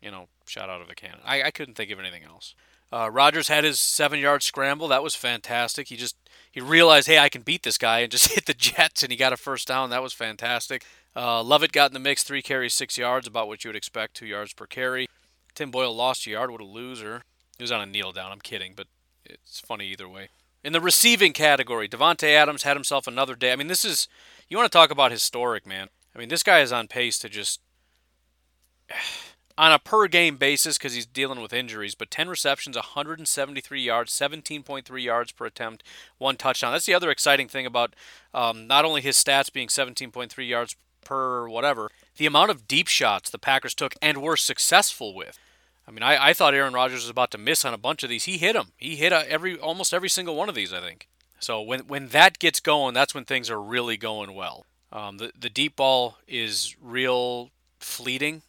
[0.00, 1.20] you know, shot out of a cannon.
[1.24, 2.54] I, I couldn't think of anything else.
[2.92, 4.88] Uh, Rodgers had his seven-yard scramble.
[4.88, 5.88] That was fantastic.
[5.88, 6.14] He just
[6.50, 9.16] he realized, hey, I can beat this guy, and just hit the Jets, and he
[9.16, 9.88] got a first down.
[9.90, 10.84] That was fantastic.
[11.16, 14.14] Uh, Lovett got in the mix, three carries, six yards, about what you would expect,
[14.14, 15.08] two yards per carry.
[15.54, 16.50] Tim Boyle lost a yard.
[16.50, 17.22] What a loser.
[17.56, 18.30] He was on a kneel down.
[18.30, 18.86] I'm kidding, but
[19.24, 20.28] it's funny either way.
[20.62, 23.52] In the receiving category, Davante Adams had himself another day.
[23.52, 24.06] I mean, this is
[24.48, 25.88] you want to talk about historic, man.
[26.14, 27.60] I mean, this guy is on pace to just
[29.58, 34.12] on a per game basis because he's dealing with injuries, but 10 receptions, 173 yards,
[34.12, 35.82] 17.3 yards per attempt,
[36.18, 36.72] one touchdown.
[36.72, 37.94] That's the other exciting thing about
[38.32, 43.30] um, not only his stats being 17.3 yards per whatever, the amount of deep shots
[43.30, 45.38] the Packers took and were successful with.
[45.86, 48.08] I mean, I, I thought Aaron Rodgers was about to miss on a bunch of
[48.08, 48.24] these.
[48.24, 48.68] He hit them.
[48.76, 51.08] He hit a, every almost every single one of these, I think.
[51.42, 54.64] So when when that gets going, that's when things are really going well.
[54.92, 57.50] Um, the the deep ball is real
[57.80, 58.42] fleeting,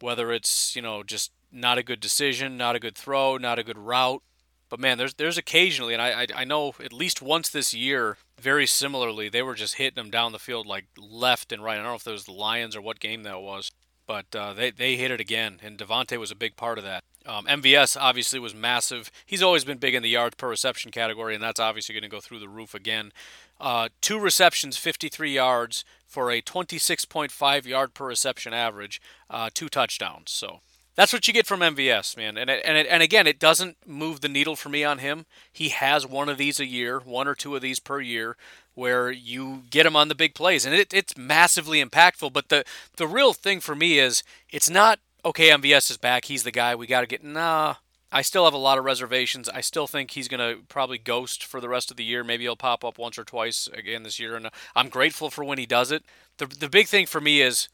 [0.00, 3.64] whether it's you know just not a good decision, not a good throw, not a
[3.64, 4.22] good route.
[4.68, 8.16] But man, there's there's occasionally, and I, I I know at least once this year,
[8.40, 11.74] very similarly, they were just hitting them down the field like left and right.
[11.74, 13.70] I don't know if it was the Lions or what game that was,
[14.06, 17.04] but uh, they they hit it again, and Davante was a big part of that.
[17.26, 19.10] Um, MVS obviously was massive.
[19.26, 22.08] He's always been big in the yards per reception category, and that's obviously going to
[22.08, 23.12] go through the roof again.
[23.60, 30.30] Uh, two receptions, 53 yards for a 26.5 yard per reception average, uh, two touchdowns.
[30.30, 30.60] So
[30.94, 32.36] that's what you get from MVS, man.
[32.36, 35.24] And and and again, it doesn't move the needle for me on him.
[35.50, 38.36] He has one of these a year, one or two of these per year,
[38.74, 42.32] where you get him on the big plays, and it, it's massively impactful.
[42.32, 42.64] But the
[42.96, 45.50] the real thing for me is it's not okay.
[45.50, 46.26] MVS is back.
[46.26, 46.74] He's the guy.
[46.74, 47.24] We got to get.
[47.24, 47.76] Nah,
[48.10, 49.48] I still have a lot of reservations.
[49.48, 52.22] I still think he's going to probably ghost for the rest of the year.
[52.22, 55.58] Maybe he'll pop up once or twice again this year, and I'm grateful for when
[55.58, 56.04] he does it.
[56.38, 57.68] The the big thing for me is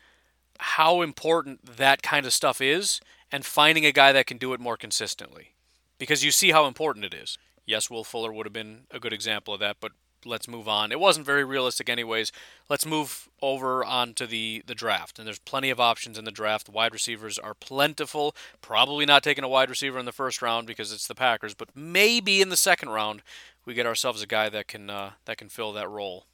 [0.59, 4.61] how important that kind of stuff is and finding a guy that can do it
[4.61, 5.55] more consistently.
[5.99, 7.39] Because you see how important it is.
[7.67, 9.93] Yes, Will Fuller would have been a good example of that, but
[10.25, 10.93] let's move on.
[10.93, 12.33] It wasn't very realistic anyways.
[12.69, 15.19] Let's move over onto the the draft.
[15.19, 16.69] And there's plenty of options in the draft.
[16.69, 18.35] Wide receivers are plentiful.
[18.61, 21.69] Probably not taking a wide receiver in the first round because it's the Packers, but
[21.75, 23.23] maybe in the second round
[23.65, 26.27] we get ourselves a guy that can uh, that can fill that role.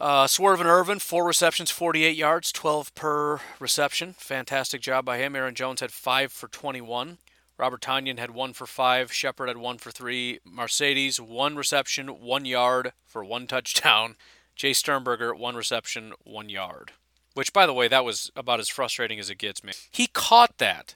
[0.00, 4.14] Uh, Swerve Ervin, four receptions, 48 yards, 12 per reception.
[4.18, 5.36] Fantastic job by him.
[5.36, 7.18] Aaron Jones had five for 21.
[7.58, 9.12] Robert Tonyan had one for five.
[9.12, 10.40] Shepherd had one for three.
[10.46, 14.16] Marcedes, one reception, one yard for one touchdown.
[14.56, 16.92] Jace Sternberger, one reception, one yard.
[17.34, 19.74] Which, by the way, that was about as frustrating as it gets, man.
[19.90, 20.94] He caught that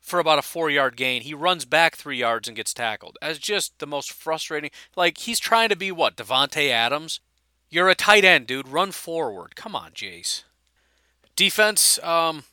[0.00, 1.22] for about a four yard gain.
[1.22, 3.16] He runs back three yards and gets tackled.
[3.22, 4.70] As just the most frustrating.
[4.96, 6.16] Like, he's trying to be what?
[6.16, 7.20] Davante Adams?
[7.70, 8.68] You're a tight end, dude.
[8.68, 9.56] Run forward.
[9.56, 10.44] Come on, Jace.
[11.34, 12.44] Defense, um,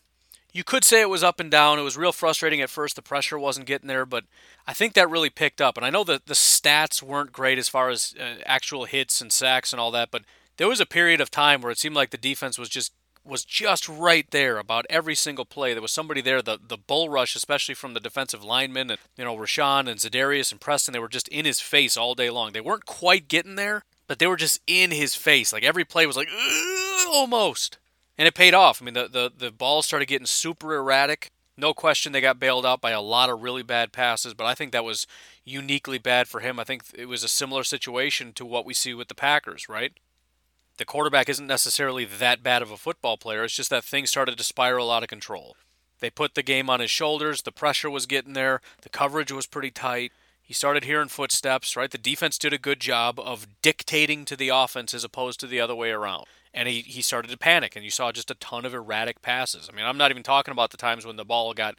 [0.52, 1.80] you could say it was up and down.
[1.80, 2.96] It was real frustrating at first.
[2.96, 4.26] The pressure wasn't getting there, but
[4.68, 5.78] I think that really picked up.
[5.78, 9.32] And I know that the stats weren't great as far as uh, actual hits and
[9.32, 10.24] sacks and all that, but
[10.58, 13.46] there was a period of time where it seemed like the defense was just was
[13.46, 15.74] just right there about every single play.
[15.74, 16.42] There was somebody there.
[16.42, 20.52] The the bull rush, especially from the defensive linemen, and you know Rashan and Za'Darius
[20.52, 22.52] and Preston, they were just in his face all day long.
[22.52, 25.54] They weren't quite getting there, but they were just in his face.
[25.54, 26.30] Like every play was like
[27.08, 27.78] almost,
[28.17, 28.82] and it paid off.
[28.82, 31.32] I mean, the the the ball started getting super erratic.
[31.58, 34.56] No question, they got bailed out by a lot of really bad passes, but I
[34.56, 35.06] think that was
[35.43, 36.60] uniquely bad for him.
[36.60, 39.91] I think it was a similar situation to what we see with the Packers, right?
[40.78, 43.43] The quarterback isn't necessarily that bad of a football player.
[43.43, 45.56] It's just that things started to spiral out of control.
[46.00, 47.43] They put the game on his shoulders.
[47.43, 48.62] The pressure was getting there.
[48.82, 50.12] The coverage was pretty tight.
[50.41, 51.91] He started hearing footsteps, right?
[51.91, 55.62] The defense did a good job of dictating to the offense as opposed to the
[55.62, 56.26] other way around.
[56.54, 59.70] And he, he started to panic, and you saw just a ton of erratic passes.
[59.72, 61.76] I mean, I'm not even talking about the times when the ball got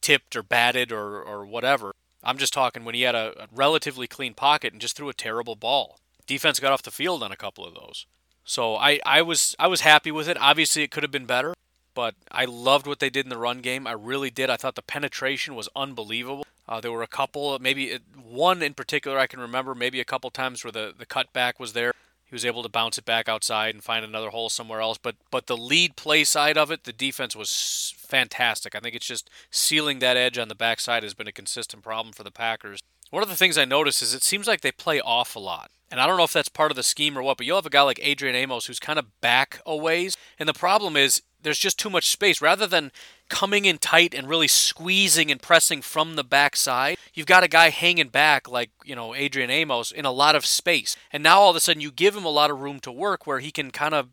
[0.00, 1.92] tipped or batted or, or whatever.
[2.24, 5.14] I'm just talking when he had a, a relatively clean pocket and just threw a
[5.14, 6.00] terrible ball.
[6.26, 8.06] Defense got off the field on a couple of those.
[8.44, 10.36] So I, I was I was happy with it.
[10.40, 11.54] Obviously, it could have been better,
[11.94, 13.86] but I loved what they did in the run game.
[13.86, 14.50] I really did.
[14.50, 16.46] I thought the penetration was unbelievable.
[16.68, 20.30] Uh, there were a couple, maybe one in particular I can remember, maybe a couple
[20.30, 21.92] times where the, the cutback was there.
[22.26, 24.98] He was able to bounce it back outside and find another hole somewhere else.
[24.98, 28.74] But but the lead play side of it, the defense was fantastic.
[28.74, 32.12] I think it's just sealing that edge on the backside has been a consistent problem
[32.12, 32.80] for the Packers.
[33.10, 35.70] One of the things I notice is it seems like they play off a lot.
[35.88, 37.66] And I don't know if that's part of the scheme or what, but you'll have
[37.66, 40.16] a guy like Adrian Amos who's kind of back a ways.
[40.38, 42.42] And the problem is there's just too much space.
[42.42, 42.90] Rather than
[43.28, 47.70] coming in tight and really squeezing and pressing from the backside, you've got a guy
[47.70, 50.96] hanging back like, you know, Adrian Amos in a lot of space.
[51.12, 53.26] And now all of a sudden you give him a lot of room to work
[53.26, 54.08] where he can kind of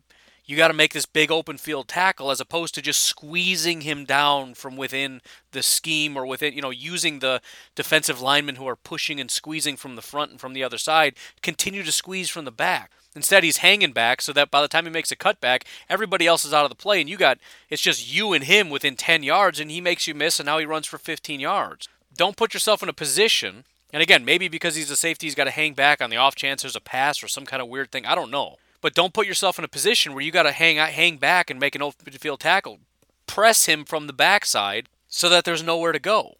[0.46, 4.04] you got to make this big open field tackle as opposed to just squeezing him
[4.04, 5.22] down from within
[5.52, 7.40] the scheme or within, you know, using the
[7.74, 11.14] defensive linemen who are pushing and squeezing from the front and from the other side,
[11.40, 12.90] continue to squeeze from the back.
[13.14, 16.44] Instead, he's hanging back so that by the time he makes a cutback, everybody else
[16.44, 17.38] is out of the play, and you got
[17.70, 20.58] it's just you and him within 10 yards, and he makes you miss, and now
[20.58, 21.88] he runs for 15 yards.
[22.16, 25.44] Don't put yourself in a position, and again, maybe because he's a safety, he's got
[25.44, 27.92] to hang back on the off chance there's a pass or some kind of weird
[27.92, 28.04] thing.
[28.04, 28.56] I don't know.
[28.80, 31.58] But don't put yourself in a position where you got to hang hang back and
[31.58, 32.80] make an open field tackle.
[33.26, 36.34] Press him from the backside so that there's nowhere to go.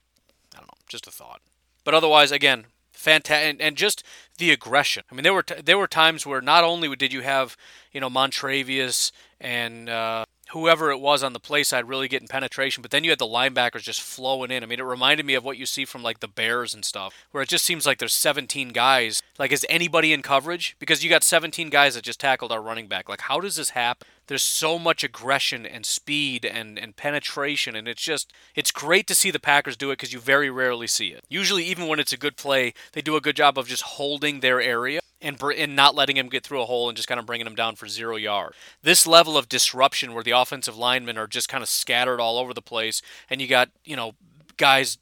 [0.55, 1.41] I don't know, just a thought.
[1.85, 2.67] But otherwise, again,
[3.05, 4.03] fantastic, and, and, just
[4.39, 5.05] the aggression.
[5.11, 7.57] I mean, there were t- there were times where not only did you have
[7.93, 12.81] you know Montravius and uh, whoever it was on the play side really getting penetration,
[12.81, 14.63] but then you had the linebackers just flowing in.
[14.63, 17.27] I mean, it reminded me of what you see from like the Bears and stuff,
[17.33, 19.21] where it just seems like there's 17 guys.
[19.37, 20.77] Like, is anybody in coverage?
[20.79, 23.09] Because you got 17 guys that just tackled our running back.
[23.09, 24.07] Like, how does this happen?
[24.29, 29.15] There's so much aggression and speed and, and penetration, and it's just, it's great to
[29.15, 31.25] see the Packers do it because you very rarely see it.
[31.29, 34.39] Usually, even when it's a good play, they do a good job of just holding
[34.39, 37.27] their area and, and not letting him get through a hole and just kind of
[37.27, 38.55] bringing him down for zero yard.
[38.83, 42.53] This level of disruption where the offensive linemen are just kind of scattered all over
[42.55, 44.13] the place and you got, you know,
[44.57, 44.99] guys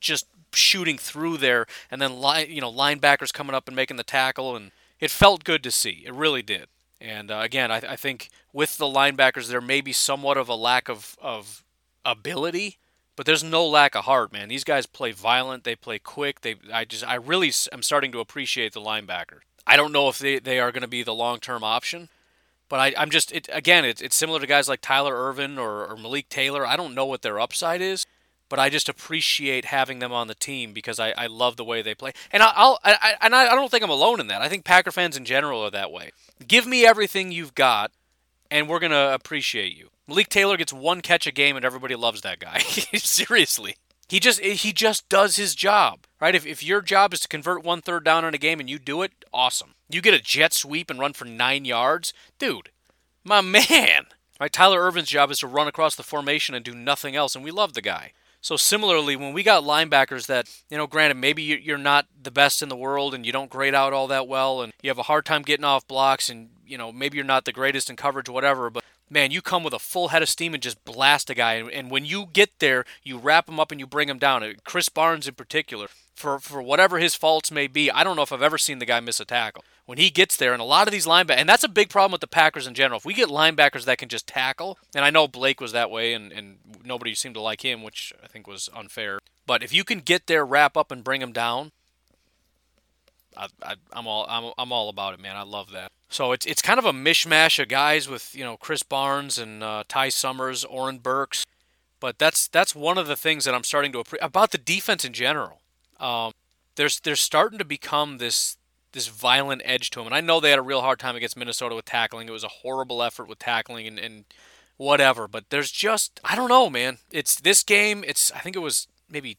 [0.00, 2.12] just shooting through there and then
[2.48, 6.02] you know, linebackers coming up and making the tackle and it felt good to see.
[6.04, 6.66] It really did.
[7.00, 10.54] And uh, again, I, I think with the linebackers there may be somewhat of a
[10.54, 11.64] lack of, of
[12.04, 12.78] ability
[13.16, 14.48] but there's no lack of heart, man.
[14.48, 16.40] These guys play violent, they play quick.
[16.40, 19.40] They I just I really am starting to appreciate the linebacker.
[19.66, 22.08] I don't know if they, they are going to be the long term option,
[22.68, 25.86] but I, I'm just it, again it's, it's similar to guys like Tyler Ervin or,
[25.86, 26.66] or Malik Taylor.
[26.66, 28.06] I don't know what their upside is,
[28.48, 31.82] but I just appreciate having them on the team because I, I love the way
[31.82, 32.12] they play.
[32.32, 34.42] And I, I'll I, and I, don't think I'm alone in that.
[34.42, 36.10] I think Packer fans in general are that way.
[36.46, 37.92] Give me everything you've got,
[38.50, 39.88] and we're gonna appreciate you.
[40.06, 42.58] Malik Taylor gets one catch a game, and everybody loves that guy.
[42.94, 43.76] Seriously.
[44.08, 46.34] He just he just does his job, right?
[46.34, 48.78] If, if your job is to convert one third down in a game and you
[48.78, 49.74] do it, awesome.
[49.88, 52.70] You get a jet sweep and run for nine yards, dude,
[53.24, 54.06] my man.
[54.40, 54.52] Right?
[54.52, 57.50] Tyler Ervin's job is to run across the formation and do nothing else, and we
[57.50, 58.12] love the guy.
[58.42, 62.62] So similarly, when we got linebackers that, you know, granted, maybe you're not the best
[62.62, 65.04] in the world and you don't grade out all that well and you have a
[65.04, 68.30] hard time getting off blocks and, you know, maybe you're not the greatest in coverage,
[68.30, 71.34] whatever, but man, you come with a full head of steam and just blast a
[71.34, 71.54] guy.
[71.54, 74.42] And, and when you get there, you wrap him up and you bring him down.
[74.42, 75.88] Uh, Krys Barnes in particular,
[76.20, 78.86] for for whatever his faults may be, I don't know if I've ever seen the
[78.86, 79.64] guy miss a tackle.
[79.86, 82.12] When he gets there, and a lot of these linebackers, and that's a big problem
[82.12, 82.98] with the Packers in general.
[82.98, 86.12] If we get linebackers that can just tackle, and I know Blake was that way,
[86.12, 89.18] and, and nobody seemed to like him, which I think was unfair.
[89.46, 91.72] But if you can get there, wrap up, and bring him down,
[93.36, 95.36] I, I'm all I'm, I'm all about it, man.
[95.36, 95.90] I love that.
[96.08, 99.62] So it's it's kind of a mishmash of guys with you know Krys Barnes and
[99.62, 101.46] uh, Ty Summers, Oren Burks,
[101.98, 105.04] but that's that's one of the things that I'm starting to appreciate about the defense
[105.04, 105.59] in general.
[106.00, 106.32] Um,
[106.76, 108.56] there's there's starting to become this
[108.92, 111.36] this violent edge to them, and I know they had a real hard time against
[111.36, 112.28] Minnesota with tackling.
[112.28, 114.24] It was a horrible effort with tackling and, and
[114.76, 116.98] whatever, but there's just I don't know, man.
[117.12, 118.02] It's this game.
[118.06, 119.36] It's I think it was maybe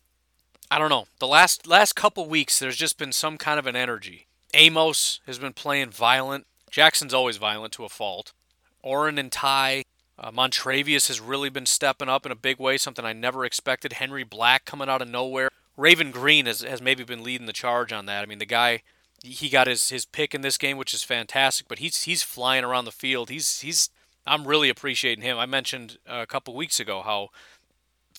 [0.70, 2.60] I don't know the last last couple weeks.
[2.60, 4.28] There's just been some kind of an energy.
[4.54, 6.46] Amos has been playing violent.
[6.70, 8.34] Jackson's always violent to a fault.
[8.82, 9.84] Oren and Ty.
[10.20, 13.94] Uh, Montravius has really been stepping up in a big way, something I never expected.
[13.94, 15.50] Henry Black coming out of nowhere.
[15.82, 18.22] Raven Greene has, has maybe been leading the charge on that.
[18.22, 18.84] I mean, the guy,
[19.24, 22.64] he got his, his pick in this game, which is fantastic, but he's he's flying
[22.64, 23.30] around the field.
[23.32, 23.90] He's he's
[24.26, 25.40] I'm really appreciating him.
[25.40, 27.30] I mentioned a couple weeks ago how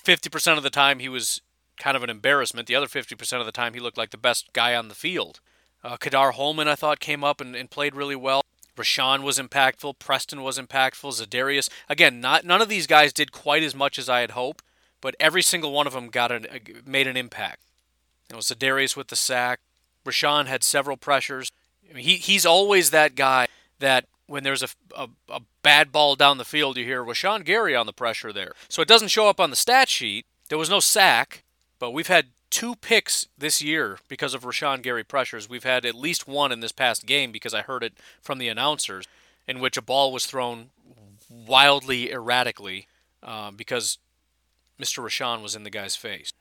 [0.05, 1.41] 50% of the time he was
[1.79, 2.67] kind of an embarrassment.
[2.67, 5.41] The other 50% of the time he looked like the best guy on the field.
[5.85, 8.43] Uh, Ka'dar Hollman, I thought, came up and, and played really well.
[8.77, 9.99] Rashan was impactful.
[9.99, 11.21] Preston was impactful.
[11.21, 14.65] Za'Darius, again, not none of these guys did quite as much as I had hoped,
[15.03, 16.47] but every single one of them got an,
[16.87, 17.61] made an impact.
[18.31, 19.61] You know, Za'Darius with the sack.
[20.07, 21.51] Rashan had several pressures.
[21.91, 23.49] I mean, he he's always that guy
[23.81, 27.77] that when there's a, a, a bad ball down the field, you hear Rashan Gary
[27.77, 28.53] on the pressure there.
[28.69, 30.25] So it doesn't show up on the stat sheet.
[30.49, 31.45] There was no sack,
[31.79, 35.49] but we've had two picks this year because of Rashan Gary pressures.
[35.49, 38.49] We've had at least one in this past game because I heard it from the
[38.49, 39.07] announcers,
[39.47, 40.71] in which a ball was thrown
[41.29, 42.87] wildly erratically
[43.23, 43.99] um, because
[44.81, 45.03] Mr.
[45.03, 46.33] Rashan was in the guy's face.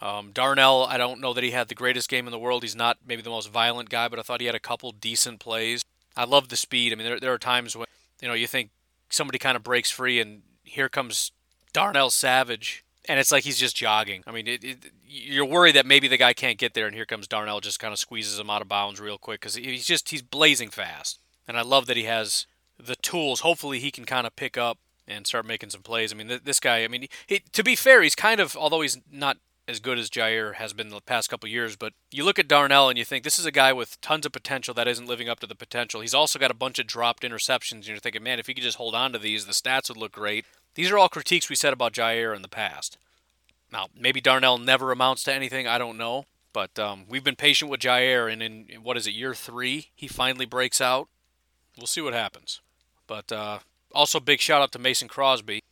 [0.00, 2.62] Um, Darnell, I don't know that he had the greatest game in the world.
[2.62, 5.40] He's not maybe the most violent guy, but I thought he had a couple decent
[5.40, 5.84] plays.
[6.16, 6.92] I love the speed.
[6.92, 7.86] I mean, there, there are times when
[8.22, 8.70] you know you think
[9.10, 11.32] somebody kind of breaks free, and here comes
[11.72, 14.22] Darnell Savage and it's like he's just jogging.
[14.26, 17.06] I mean, it, it, you're worried that maybe the guy can't get there, and here
[17.06, 20.10] comes Darnell, just kind of squeezes him out of bounds real quick because he's just
[20.10, 22.46] he's blazing fast, and I love that he has
[22.78, 23.40] the tools.
[23.40, 26.12] Hopefully, he can kind of pick up and start making some plays.
[26.12, 26.84] I mean, this guy.
[26.84, 30.08] I mean, he, to be fair, he's kind of although he's not as good as
[30.08, 33.22] Jaire has been the past couple years, but you look at Darnell and you think
[33.22, 36.00] this is a guy with tons of potential that isn't living up to the potential.
[36.00, 38.62] He's also got a bunch of dropped interceptions, and you're thinking, man, if he could
[38.62, 40.46] just hold on to these, the stats would look great.
[40.74, 42.96] These are all critiques we said about Jaire in the past.
[43.70, 45.66] Now, maybe Darnell never amounts to anything.
[45.66, 46.24] I don't know.
[46.54, 50.08] But um, we've been patient with Jaire, and in, what is it, year three, he
[50.08, 51.08] finally breaks out.
[51.76, 52.60] We'll see what happens.
[53.06, 53.58] But uh,
[53.94, 55.62] also, big shout out to Mason Crosby.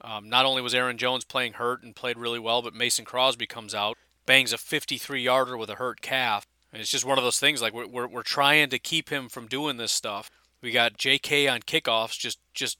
[0.00, 3.46] Um, not only was Aaron Jones playing hurt and played really well, but Mason Crosby
[3.46, 3.96] comes out,
[4.26, 6.46] bangs a 53 yarder with a hurt calf.
[6.72, 9.28] And it's just one of those things like we're, we're, we're trying to keep him
[9.28, 10.30] from doing this stuff.
[10.60, 12.78] We got JK on kickoffs, just just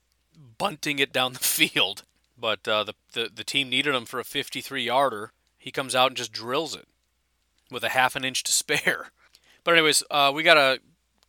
[0.58, 2.04] bunting it down the field.
[2.38, 5.32] But uh, the, the the team needed him for a 53 yarder.
[5.58, 6.88] He comes out and just drills it
[7.70, 9.10] with a half an inch to spare.
[9.64, 10.80] But anyways, uh, we got a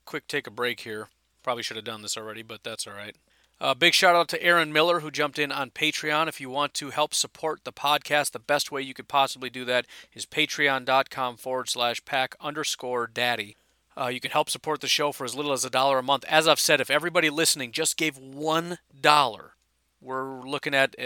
[0.06, 1.10] quick take a break here.
[1.44, 3.16] Probably should have done this already, but that's all right.
[3.64, 6.28] Uh, big shout out to Aaron Miller who jumped in on Patreon.
[6.28, 9.64] If you want to help support the podcast, the best way you could possibly do
[9.64, 13.56] that is patreon.com forward slash pack underscore daddy.
[13.96, 16.26] Uh, you can help support the show for as little as a dollar a month.
[16.28, 19.54] As I've said, if everybody listening just gave one dollar,
[20.02, 20.98] we're looking at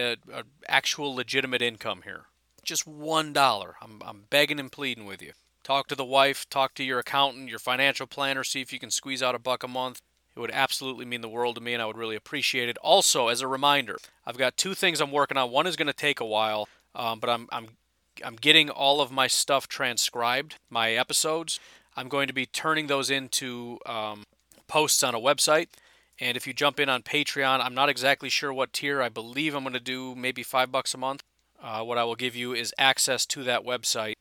[0.67, 2.23] actual legitimate income here.
[2.63, 3.75] Just one dollar.
[3.83, 5.33] I'm, I'm begging and pleading with you.
[5.63, 8.89] Talk to the wife, talk to your accountant, your financial planner, see if you can
[8.89, 10.01] squeeze out a buck a month.
[10.37, 12.77] It would absolutely mean the world to me, and I would really appreciate it.
[12.77, 15.49] Also, as a reminder, I've got two things I'm working on.
[15.49, 17.69] One is going to take a while, um, but I'm, I'm
[18.23, 21.59] I'm getting all of my stuff transcribed, my episodes.
[21.95, 24.25] I'm going to be turning those into um,
[24.67, 25.69] posts on a website.
[26.19, 29.01] And if you jump in on Patreon, I'm not exactly sure what tier.
[29.01, 31.23] I believe I'm going to do maybe five bucks a month.
[31.61, 34.13] Uh, what I will give you is access to that website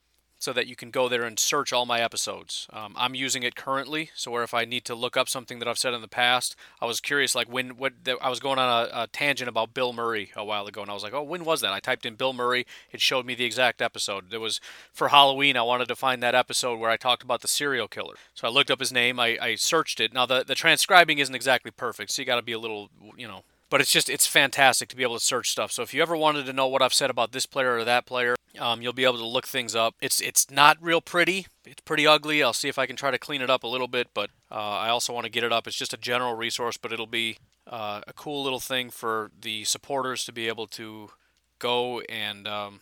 [0.47, 2.69] so that you can go there and search all my episodes.
[2.73, 5.67] Um, I'm using it currently, so where if I need to look up something that
[5.67, 8.61] I've said in the past, I was curious, like when what the, I was going
[8.61, 11.25] on a, a, tangent about Bill Murray a while ago, and I was like, oh,
[11.25, 11.73] when was that?
[11.73, 14.33] I typed in Bill Murray, it showed me the exact episode.
[14.33, 14.61] It was
[14.93, 15.57] for Halloween.
[15.57, 18.51] I wanted to find that episode where I talked about the serial killer, so I
[18.53, 19.19] looked up his name.
[19.19, 20.13] I, I searched it.
[20.13, 23.27] Now the the transcribing isn't exactly perfect, so you got to be a little, you
[23.27, 25.73] know, but it's just it's fantastic to be able to search stuff.
[25.73, 28.07] So if you ever wanted to know what I've said about this player or that
[28.07, 29.95] player, um, you'll be able to look things up.
[30.01, 31.47] It's it's not real pretty.
[31.65, 32.43] It's pretty ugly.
[32.43, 34.55] I'll see if I can try to clean it up a little bit, but uh,
[34.55, 35.67] I also want to get it up.
[35.67, 39.65] It's just a general resource, but it'll be uh, a cool little thing for the
[39.65, 41.11] supporters to be able to
[41.59, 42.81] go and um,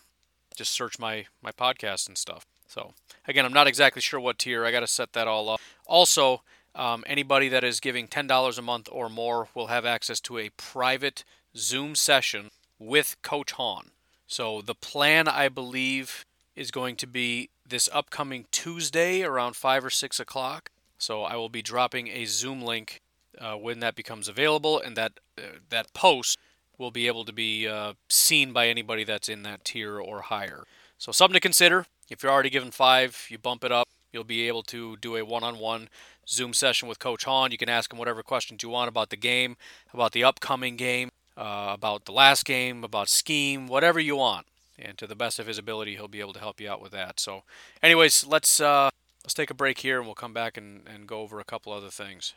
[0.55, 2.47] just search my my podcast and stuff.
[2.67, 2.93] So
[3.27, 4.65] again, I'm not exactly sure what tier.
[4.65, 5.61] I got to set that all up.
[5.87, 6.43] Also,
[6.75, 10.51] um, anybody that is giving $10 a month or more will have access to a
[10.51, 11.25] private
[11.57, 13.91] Zoom session with Coach Hahn.
[14.27, 16.25] So the plan, I believe,
[16.57, 20.71] is going to be this upcoming Tuesday around 5 or 6 o'clock.
[20.99, 23.01] So I will be dropping a Zoom link
[23.39, 26.39] uh, when that becomes available, and that uh, that post
[26.79, 30.65] will be able to be uh, seen by anybody that's in that tier or higher.
[30.99, 31.87] So something to consider.
[32.09, 33.89] If you're already given five, you bump it up.
[34.13, 35.89] You'll be able to do a one-on-one
[36.29, 37.51] Zoom session with Coach Hahn.
[37.51, 39.57] You can ask him whatever questions you want about the game,
[39.93, 44.47] about the upcoming game, uh, about the last game, about scheme, whatever you want.
[44.79, 46.93] And to the best of his ability, he'll be able to help you out with
[46.93, 47.21] that.
[47.21, 47.45] So,
[47.83, 48.91] anyways, let's uh,
[49.23, 51.73] let's take a break here, and we'll come back and, and go over a couple
[51.73, 52.35] other things.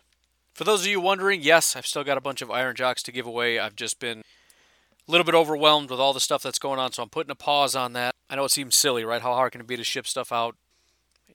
[0.54, 3.12] For those of you wondering, yes, I've still got a bunch of Iron Jocks to
[3.12, 3.60] give away.
[3.60, 7.04] I've just been a little bit overwhelmed with all the stuff that's going on, so
[7.04, 8.14] I'm putting a pause on that.
[8.30, 9.22] I know it seems silly, right?
[9.22, 10.56] How hard can it be to ship stuff out?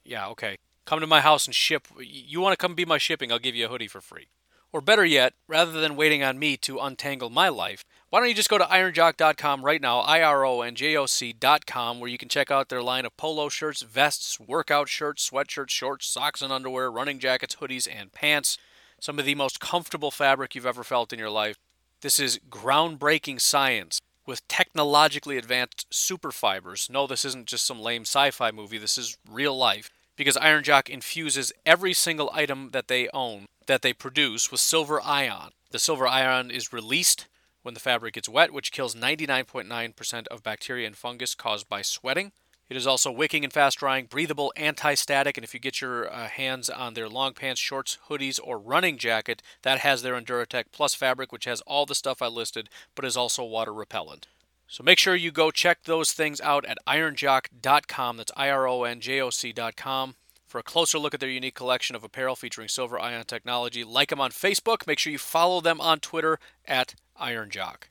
[0.05, 0.57] Yeah, okay.
[0.85, 1.89] Come to my house and ship.
[2.01, 3.31] You want to come be my shipping?
[3.31, 4.29] I'll give you a hoodie for free.
[4.73, 8.35] Or better yet, rather than waiting on me to untangle my life, why don't you
[8.35, 12.19] just go to ironjock.com right now, I R O N J O C.com, where you
[12.19, 16.53] can check out their line of polo shirts, vests, workout shirts, sweatshirts, shorts, socks and
[16.53, 18.57] underwear, running jackets, hoodies, and pants.
[18.99, 21.57] Some of the most comfortable fabric you've ever felt in your life.
[22.01, 26.89] This is groundbreaking science with technologically advanced super fibers.
[26.91, 30.65] No, this isn't just some lame sci fi movie, this is real life because Iron
[30.65, 35.51] Jock infuses every single item that they own, that they produce, with silver ion.
[35.71, 37.29] The silver ion is released
[37.63, 42.33] when the fabric gets wet, which kills 99.9% of bacteria and fungus caused by sweating.
[42.69, 46.11] It is also wicking and fast drying, breathable, anti static, and if you get your
[46.11, 50.65] uh, hands on their long pants, shorts, hoodies, or running jacket, that has their Enduratech
[50.73, 54.27] Plus fabric, which has all the stuff I listed, but is also water repellent.
[54.73, 58.17] So make sure you go check those things out at ironjock.com.
[58.17, 60.15] That's I R O N J O C.com
[60.47, 63.85] for a closer look at their unique collection of apparel featuring silver ion technology.
[63.85, 64.87] Like them on Facebook.
[64.87, 67.89] Make sure you follow them on Twitter at ironjock.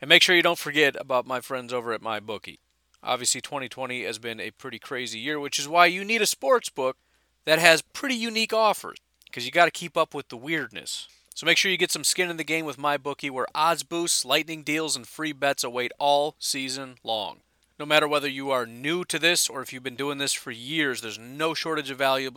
[0.00, 2.58] And make sure you don't forget about my friends over at MyBookie.
[3.00, 6.70] Obviously, 2020 has been a pretty crazy year, which is why you need a sports
[6.70, 6.96] book
[7.44, 11.06] that has pretty unique offers because you got to keep up with the weirdness.
[11.38, 14.24] So make sure you get some skin in the game with MyBookie, where odds boosts,
[14.24, 17.42] lightning deals, and free bets await all season long.
[17.78, 20.50] No matter whether you are new to this or if you've been doing this for
[20.50, 22.28] years, there's no shortage of value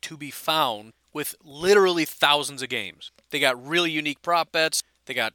[0.00, 3.10] to be found with literally thousands of games.
[3.28, 5.34] They got really unique prop bets, they got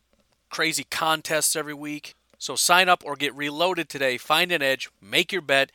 [0.50, 2.16] crazy contests every week.
[2.40, 5.72] So sign up or get reloaded today, find an edge, make your bet,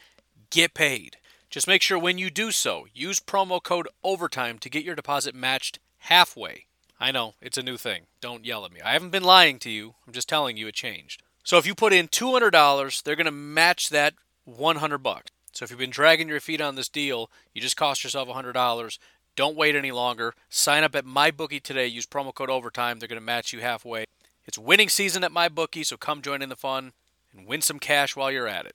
[0.51, 1.19] get paid.
[1.49, 5.33] Just make sure when you do so, use promo code OVERTIME to get your deposit
[5.33, 6.67] matched halfway.
[6.99, 8.03] I know, it's a new thing.
[8.21, 8.81] Don't yell at me.
[8.81, 9.95] I haven't been lying to you.
[10.07, 11.23] I'm just telling you it changed.
[11.45, 15.31] So if you put in $200, they're going to match that 100 bucks.
[15.53, 18.99] So if you've been dragging your feet on this deal, you just cost yourself $100.
[19.37, 20.35] Don't wait any longer.
[20.49, 21.87] Sign up at MyBookie today.
[21.87, 22.99] Use promo code OVERTIME.
[22.99, 24.07] They're going to match you halfway.
[24.47, 26.93] It's winning season at my bookie, so come join in the fun
[27.37, 28.75] and win some cash while you're at it.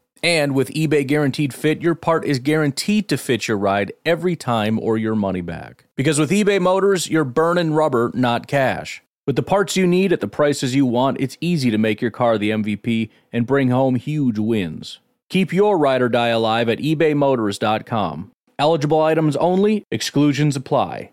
[0.23, 4.79] And with eBay Guaranteed Fit, your part is guaranteed to fit your ride every time
[4.79, 5.85] or your money back.
[5.95, 9.01] Because with eBay Motors, you're burning rubber, not cash.
[9.25, 12.11] With the parts you need at the prices you want, it's easy to make your
[12.11, 14.99] car the MVP and bring home huge wins.
[15.29, 18.31] Keep your ride or die alive at ebaymotors.com.
[18.59, 21.11] Eligible items only, exclusions apply.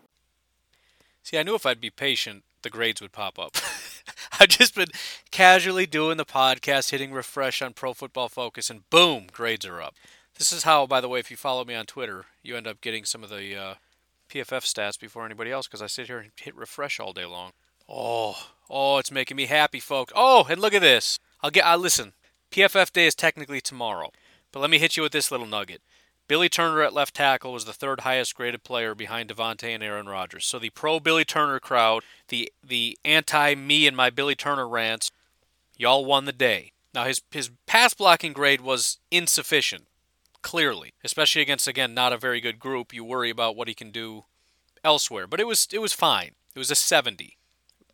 [1.23, 3.57] See, I knew if I'd be patient, the grades would pop up.
[4.41, 4.89] I've just been
[5.31, 9.95] casually doing the podcast, hitting refresh on Pro Football Focus, and boom, grades are up.
[10.39, 12.81] This is how, by the way, if you follow me on Twitter, you end up
[12.81, 13.75] getting some of the uh,
[14.31, 17.53] PFF stats before anybody else because I sit here and hit refresh all day long.
[17.89, 18.37] Oh,
[18.69, 20.13] oh, it's making me happy, folks.
[20.15, 21.19] Oh, and look at this.
[21.41, 21.67] I'll get.
[21.67, 22.13] I listen.
[22.51, 24.11] PFF day is technically tomorrow,
[24.53, 25.83] but let me hit you with this little nugget.
[26.29, 30.07] Billy Turner at left tackle was the third highest graded player behind Davante and Aaron
[30.07, 30.45] Rodgers.
[30.45, 35.11] So the pro Billy Turner crowd, the the anti me and my Billy Turner rants,
[35.79, 36.73] y'all won the day.
[36.95, 39.87] Now his his pass blocking grade was insufficient,
[40.43, 42.93] clearly, especially against again not a very good group.
[42.93, 44.25] You worry about what he can do
[44.85, 46.33] elsewhere, but it was it was fine.
[46.55, 47.39] It was a 70.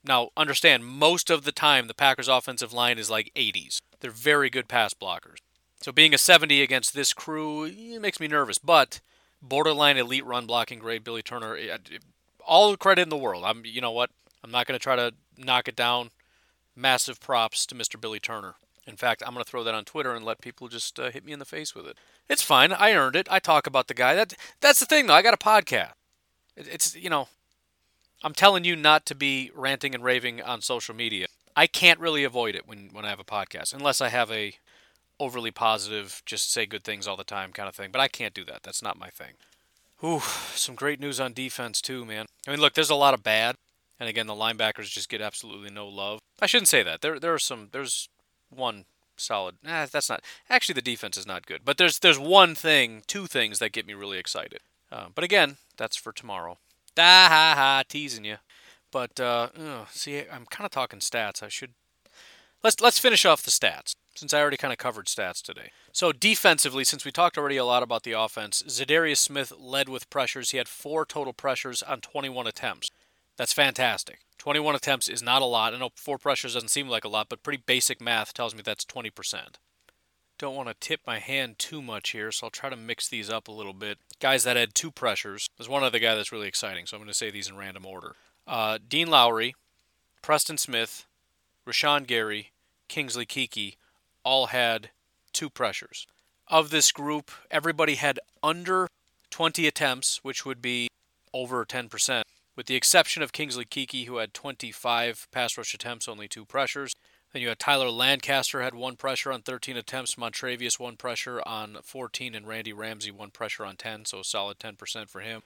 [0.02, 3.80] Now understand, most of the time the Packers offensive line is like 80s.
[4.00, 5.36] They're very good pass blockers.
[5.84, 9.00] So being a 70 against this crew it makes me nervous, but
[9.42, 11.58] borderline elite run blocking grade Billy Turner
[12.46, 13.44] all the credit in the world.
[13.44, 14.08] I'm you know what?
[14.42, 16.08] I'm not going to try to knock it down.
[16.74, 18.00] Massive props to Mr.
[18.00, 18.54] Billy Turner.
[18.86, 21.22] In fact, I'm going to throw that on Twitter and let people just uh, hit
[21.22, 21.98] me in the face with it.
[22.30, 22.72] It's fine.
[22.72, 23.28] I earned it.
[23.30, 24.14] I talk about the guy.
[24.14, 24.32] That
[24.62, 25.12] that's the thing though.
[25.12, 25.92] I got a podcast.
[26.56, 27.28] It's you know,
[28.22, 31.26] I'm telling you not to be ranting and raving on social media.
[31.54, 34.54] I can't really avoid it when when I have a podcast unless I have a
[35.20, 37.90] overly positive, just say good things all the time kind of thing.
[37.92, 38.62] But I can't do that.
[38.62, 39.34] That's not my thing.
[40.02, 40.20] Ooh,
[40.54, 42.26] some great news on defense too, man.
[42.46, 43.56] I mean, look, there's a lot of bad,
[43.98, 46.20] and again, the linebackers just get absolutely no love.
[46.40, 47.00] I shouldn't say that.
[47.00, 47.68] There, there are some.
[47.72, 48.08] There's
[48.50, 48.84] one
[49.16, 49.56] solid.
[49.62, 50.22] Nah, that's not.
[50.50, 51.62] Actually, the defense is not good.
[51.64, 54.60] But there's there's one thing, two things that get me really excited.
[54.92, 56.58] Uh, but again, that's for tomorrow.
[56.94, 58.36] Da ha ha, teasing you.
[58.90, 61.42] But uh, ugh, see, I'm kind of talking stats.
[61.42, 61.72] I should
[62.62, 65.70] let's let's finish off the stats since I already kind of covered stats today.
[65.92, 70.10] So defensively, since we talked already a lot about the offense, Za'Darius Smith led with
[70.10, 70.50] pressures.
[70.50, 72.90] He had four total pressures on 21 attempts.
[73.36, 74.20] That's fantastic.
[74.38, 75.74] 21 attempts is not a lot.
[75.74, 78.62] I know four pressures doesn't seem like a lot, but pretty basic math tells me
[78.62, 79.56] that's 20%.
[80.38, 83.30] Don't want to tip my hand too much here, so I'll try to mix these
[83.30, 83.98] up a little bit.
[84.20, 85.48] Guys that had two pressures.
[85.56, 87.86] There's one other guy that's really exciting, so I'm going to say these in random
[87.86, 88.16] order.
[88.46, 89.54] Uh, Dean Lowry,
[90.22, 91.06] Preston Smith,
[91.66, 92.50] Rashan Gary,
[92.88, 93.76] Kingsley Keke,
[94.24, 94.90] all had
[95.32, 96.06] two pressures.
[96.48, 98.88] Of this group, everybody had under
[99.30, 100.88] 20 attempts, which would be
[101.32, 102.22] over 10%,
[102.56, 106.92] with the exception of Kingsley Keke, who had 25 pass rush attempts, only two pressures.
[107.32, 111.78] Then you had Tyler Lancaster had one pressure on 13 attempts, Montravius one pressure on
[111.82, 115.42] 14, and Randy Ramsey one pressure on 10, so solid 10% for him.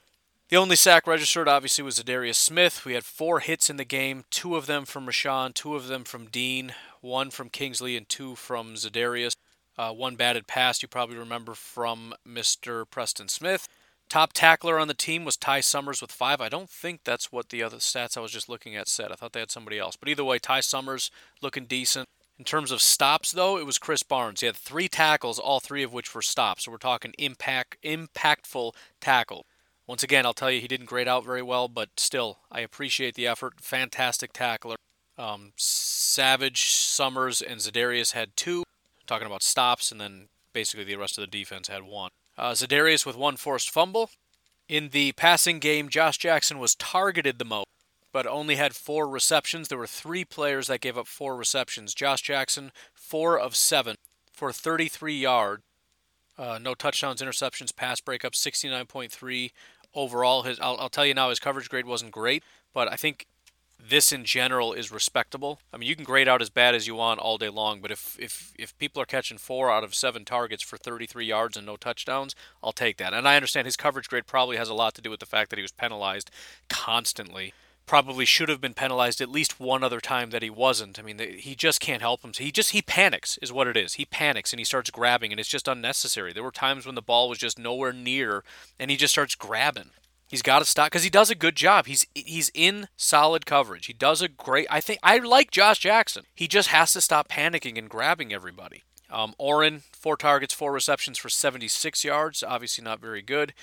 [0.49, 2.87] The only sack registered, obviously, was Za'Darius Smith.
[2.87, 6.05] We had four hits in the game, two of them from Rashan, two of them
[6.05, 6.73] from Dean,
[7.03, 9.37] one from Kingsley, and two from Za'Darius.
[9.77, 12.89] Uh, one batted pass you probably remember from Mr.
[12.91, 13.69] Preston Smith.
[14.09, 16.41] Top tackler on the team was Ty Summers with five.
[16.41, 19.13] I don't think that's what the other stats I was just looking at said.
[19.13, 19.97] I thought they had somebody else.
[19.97, 21.11] But either way, Ty Summers
[21.43, 22.09] looking decent.
[22.39, 24.41] In terms of stops, though, it was Krys Barnes.
[24.41, 26.65] He had three tackles, all three of which were stops.
[26.65, 29.45] So we're talking impact, impactful tackle.
[29.89, 33.15] Once again, I'll tell you, he didn't grade out very well, but still, I appreciate
[33.15, 33.55] the effort.
[33.63, 34.77] Fantastic tackler.
[35.17, 38.65] Um, Savage, Summers, and Za'Darius had two,
[39.07, 42.11] talking about stops, and then basically the rest of the defense had one.
[42.37, 44.11] Uh, Za'Darius with one forced fumble.
[44.69, 47.67] In the passing game, Josh Jackson was targeted the most,
[48.13, 49.69] but only had four receptions.
[49.69, 51.95] There were three players that gave up four receptions.
[51.95, 53.97] Josh Jackson, four of seven
[54.35, 55.63] for 33 yards.
[56.39, 59.51] Uh, no touchdowns, interceptions, pass breakup, 69.3
[59.95, 60.43] overall.
[60.43, 63.27] His, I'll, I'll tell you now, his coverage grade wasn't great, but I think
[63.81, 65.61] this in general is respectable.
[65.73, 67.91] I mean, you can grade out as bad as you want all day long, but
[67.91, 71.65] if if if people are catching four out of seven targets for 33 yards and
[71.65, 73.15] no touchdowns, I'll take that.
[73.15, 75.51] And I understand his coverage grade probably has a lot to do with the fact
[75.51, 76.31] that he was penalized
[76.69, 77.55] constantly.
[77.89, 80.99] Probably should have been penalized at least one other time that he wasn't.
[80.99, 82.33] I mean, he just can't help him.
[82.37, 83.95] He just he panics is what it is.
[83.95, 86.33] He panics and he starts grabbing, and it's just unnecessary.
[86.33, 88.45] There were times when the ball was just nowhere near,
[88.79, 89.91] and he just starts grabbing.
[90.29, 91.87] He's got to stop because he does a good job.
[91.87, 93.87] He's he's in solid coverage.
[93.87, 94.67] He does a great.
[94.71, 96.25] I think I like Josh Jackson.
[96.35, 98.85] He just has to stop panicking and grabbing everybody.
[99.11, 102.43] Um, Oren four targets, four receptions for 76 yards.
[102.43, 103.55] Obviously not very good.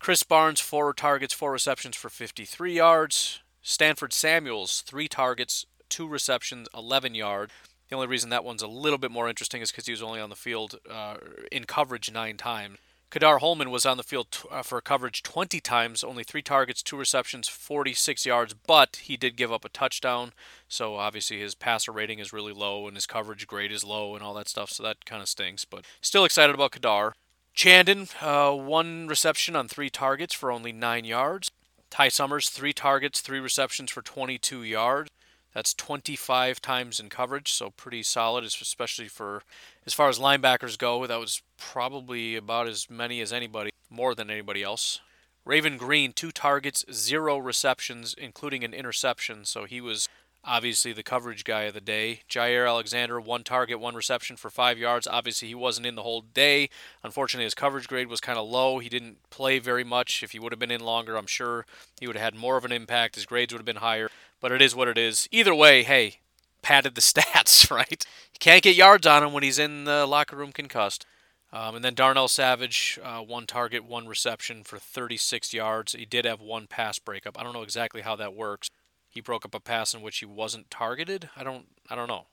[0.00, 3.40] Krys Barnes four targets, four receptions for 53 yards.
[3.62, 7.52] Stanford Samuels three targets, two receptions, 11 yards.
[7.88, 10.20] The only reason that one's a little bit more interesting is because he was only
[10.20, 11.16] on the field uh,
[11.50, 12.78] in coverage nine times.
[13.12, 16.82] Ka'dar Hollman was on the field t- uh, for coverage 20 times, only three targets,
[16.82, 20.32] two receptions, 46 yards, but he did give up a touchdown.
[20.66, 24.24] So obviously his passer rating is really low and his coverage grade is low and
[24.24, 24.70] all that stuff.
[24.70, 25.66] So that kind of stinks.
[25.66, 27.12] But still excited about Ka'dar.
[27.52, 31.50] Chandon, uh, one reception on three targets for only nine yards.
[31.92, 35.10] Ty Summers, three targets, three receptions for 22 yards.
[35.52, 39.42] That's 25 times in coverage, so pretty solid, especially for
[39.84, 41.06] as far as linebackers go.
[41.06, 45.02] That was probably about as many as anybody, more than anybody else.
[45.44, 50.08] Raven Greene, two targets, zero receptions, including an interception, so he was
[50.44, 52.22] obviously the coverage guy of the day.
[52.28, 55.06] Jaire Alexander, one target, one reception for five yards.
[55.06, 56.68] Obviously, he wasn't in the whole day.
[57.02, 58.78] Unfortunately, his coverage grade was kind of low.
[58.78, 60.22] He didn't play very much.
[60.22, 61.66] If he would have been in longer, I'm sure
[62.00, 63.14] he would have had more of an impact.
[63.14, 64.08] His grades would have been higher
[64.42, 65.26] but it is what it is.
[65.30, 66.18] Either way, hey,
[66.60, 68.04] padded the stats, right?
[68.34, 71.06] You can't get yards on him when he's in the locker room concussed.
[71.54, 75.92] Um, and then Darnell Savage, uh, one target, one reception for 36 yards.
[75.92, 77.38] He did have one pass breakup.
[77.38, 78.70] I don't know exactly how that works.
[79.12, 81.28] He broke up a pass in which he wasn't targeted.
[81.36, 81.66] I don't.
[81.90, 82.26] I don't know.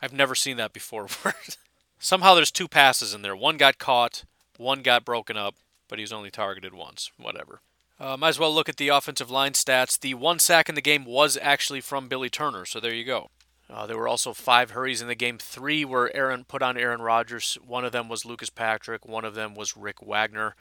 [0.00, 1.06] I've never seen that before.
[1.98, 3.36] Somehow there's two passes in there.
[3.36, 4.24] One got caught,
[4.56, 5.54] one got broken up,
[5.88, 7.10] but he was only targeted once.
[7.18, 7.60] Whatever.
[8.00, 10.00] Uh, might as well look at the offensive line stats.
[10.00, 13.30] The one sack in the game was actually from Billy Turner, so there you go.
[13.70, 15.38] Uh, there were also five hurries in the game.
[15.38, 17.56] Three were Aaron put on Aaron Rodgers.
[17.66, 19.06] One of them was Lucas Patrick.
[19.06, 20.54] One of them was Rick Wagner.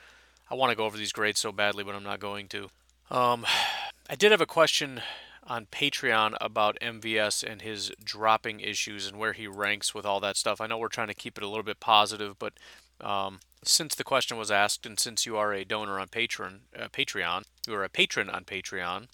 [0.49, 2.69] I want to go over these grades so badly, but I'm not going to.
[3.09, 3.45] Um,
[4.09, 5.01] I did have a question
[5.47, 10.37] on Patreon about MVS and his dropping issues and where he ranks with all that
[10.37, 10.61] stuff.
[10.61, 12.53] I know we're trying to keep it a little bit positive, but
[13.01, 16.87] um, since the question was asked, and since you are a donor on Patreon, uh,
[16.89, 19.07] Patreon, you are a patron on Patreon.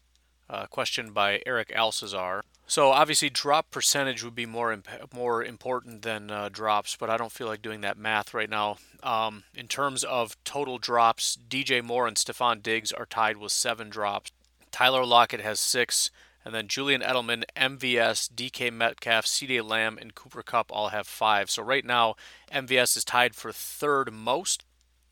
[0.49, 2.41] Uh, question by Eric Alcazar.
[2.65, 7.17] So obviously, drop percentage would be more imp- more important than uh, drops, but I
[7.17, 8.77] don't feel like doing that math right now.
[9.03, 13.89] Um, in terms of total drops, DJ Moore and Stefon Diggs are tied with seven
[13.89, 14.31] drops.
[14.71, 16.11] Tyler Lockett has six.
[16.45, 21.49] And then Julian Edelman, MVS, DK Metcalf, CeeDee Lamb, and Cooper Kupp all have five.
[21.49, 22.15] So right now,
[22.51, 24.63] MVS is tied for third most,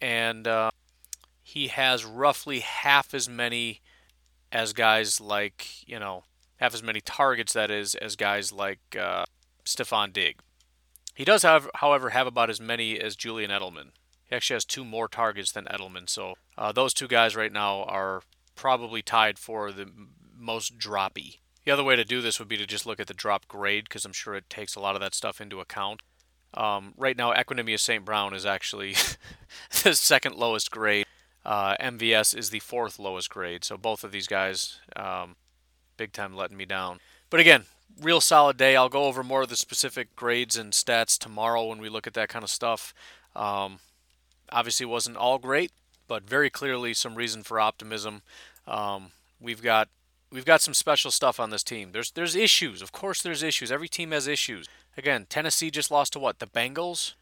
[0.02, 0.72] and uh,
[1.44, 3.82] he has roughly half as many
[4.52, 6.24] as guys like, you know,
[6.58, 9.26] half as many targets, that is, as guys like uh,
[9.66, 10.40] Stefon Digg.
[11.14, 13.90] He does, have, however, have about as many as Julian Edelman.
[14.24, 16.10] He actually has two more targets than Edelman.
[16.10, 18.22] So uh, those two guys right now are
[18.58, 19.90] probably tied for the
[20.38, 21.38] most droppy.
[21.64, 23.86] The other way to do this would be to just look at the drop grade
[23.86, 26.02] because I'm sure it takes a lot of that stuff into account.
[26.54, 28.04] Um, right now, Equanimeous St.
[28.04, 28.96] Brown is actually
[29.84, 31.06] the second lowest grade.
[31.46, 33.64] Uh, MVS is the fourth lowest grade.
[33.64, 35.36] So both of these guys, um,
[35.96, 37.00] big time letting me down.
[37.30, 37.66] But again,
[38.02, 38.76] real solid day.
[38.76, 42.14] I'll go over more of the specific grades and stats tomorrow when we look at
[42.16, 42.94] that kind of stuff.
[43.36, 43.80] Um,
[44.52, 45.72] obviously, wasn't all great,
[46.08, 48.22] but very clearly some reason for optimism.
[48.68, 49.90] Um, we've got
[50.32, 51.92] we've got some special stuff on this team.
[51.92, 52.82] There's there's issues.
[52.82, 53.72] Of course, there's issues.
[53.72, 54.68] Every team has issues.
[54.98, 56.40] Again, Tennessee just lost to what?
[56.40, 57.14] The Bengals.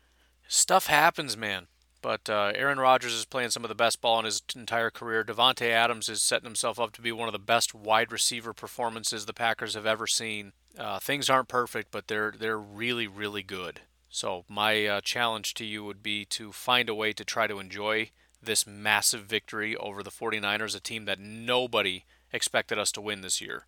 [0.47, 1.67] Stuff happens, man.
[2.01, 5.23] But uh, Aaron Rodgers is playing some of the best ball in his entire career.
[5.23, 9.25] Davante Adams is setting himself up to be one of the best wide receiver performances
[9.25, 10.53] the Packers have ever seen.
[10.77, 13.81] Uh, things aren't perfect, but they're they're really really good.
[14.09, 17.59] So my uh, challenge to you would be to find a way to try to
[17.59, 18.11] enjoy
[18.45, 23.41] this massive victory over the 49ers, a team that nobody expected us to win this
[23.41, 23.65] year.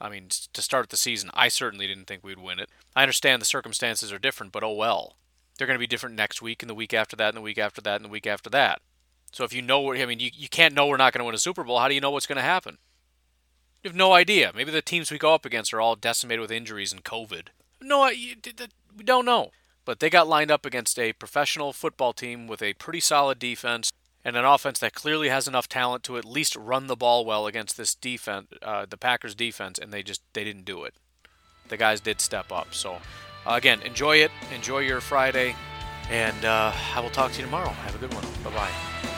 [0.00, 2.68] I mean, to start the season, I certainly didn't think we'd win it.
[2.94, 5.16] I understand the circumstances are different, but oh well.
[5.56, 7.58] They're going to be different next week and the week after that and the week
[7.58, 8.82] after that and the week after that.
[9.32, 11.34] So if you know, I mean, you, you can't know we're not going to win
[11.34, 11.78] a Super Bowl.
[11.78, 12.78] How do you know what's going to happen?
[13.82, 14.52] You have no idea.
[14.54, 17.48] Maybe the teams we go up against are all decimated with injuries and COVID.
[17.80, 19.50] No, we don't know.
[19.84, 23.92] But they got lined up against a professional football team with a pretty solid defense
[24.26, 27.46] and an offense that clearly has enough talent to at least run the ball well
[27.46, 30.94] against this defense, uh, the Packers defense, and they just they didn't do it.
[31.68, 32.74] The guys did step up.
[32.74, 34.32] So uh, again, enjoy it.
[34.52, 35.54] Enjoy your Friday.
[36.10, 37.68] And uh, I will talk to you tomorrow.
[37.68, 38.24] Have a good one.
[38.42, 39.15] Bye bye.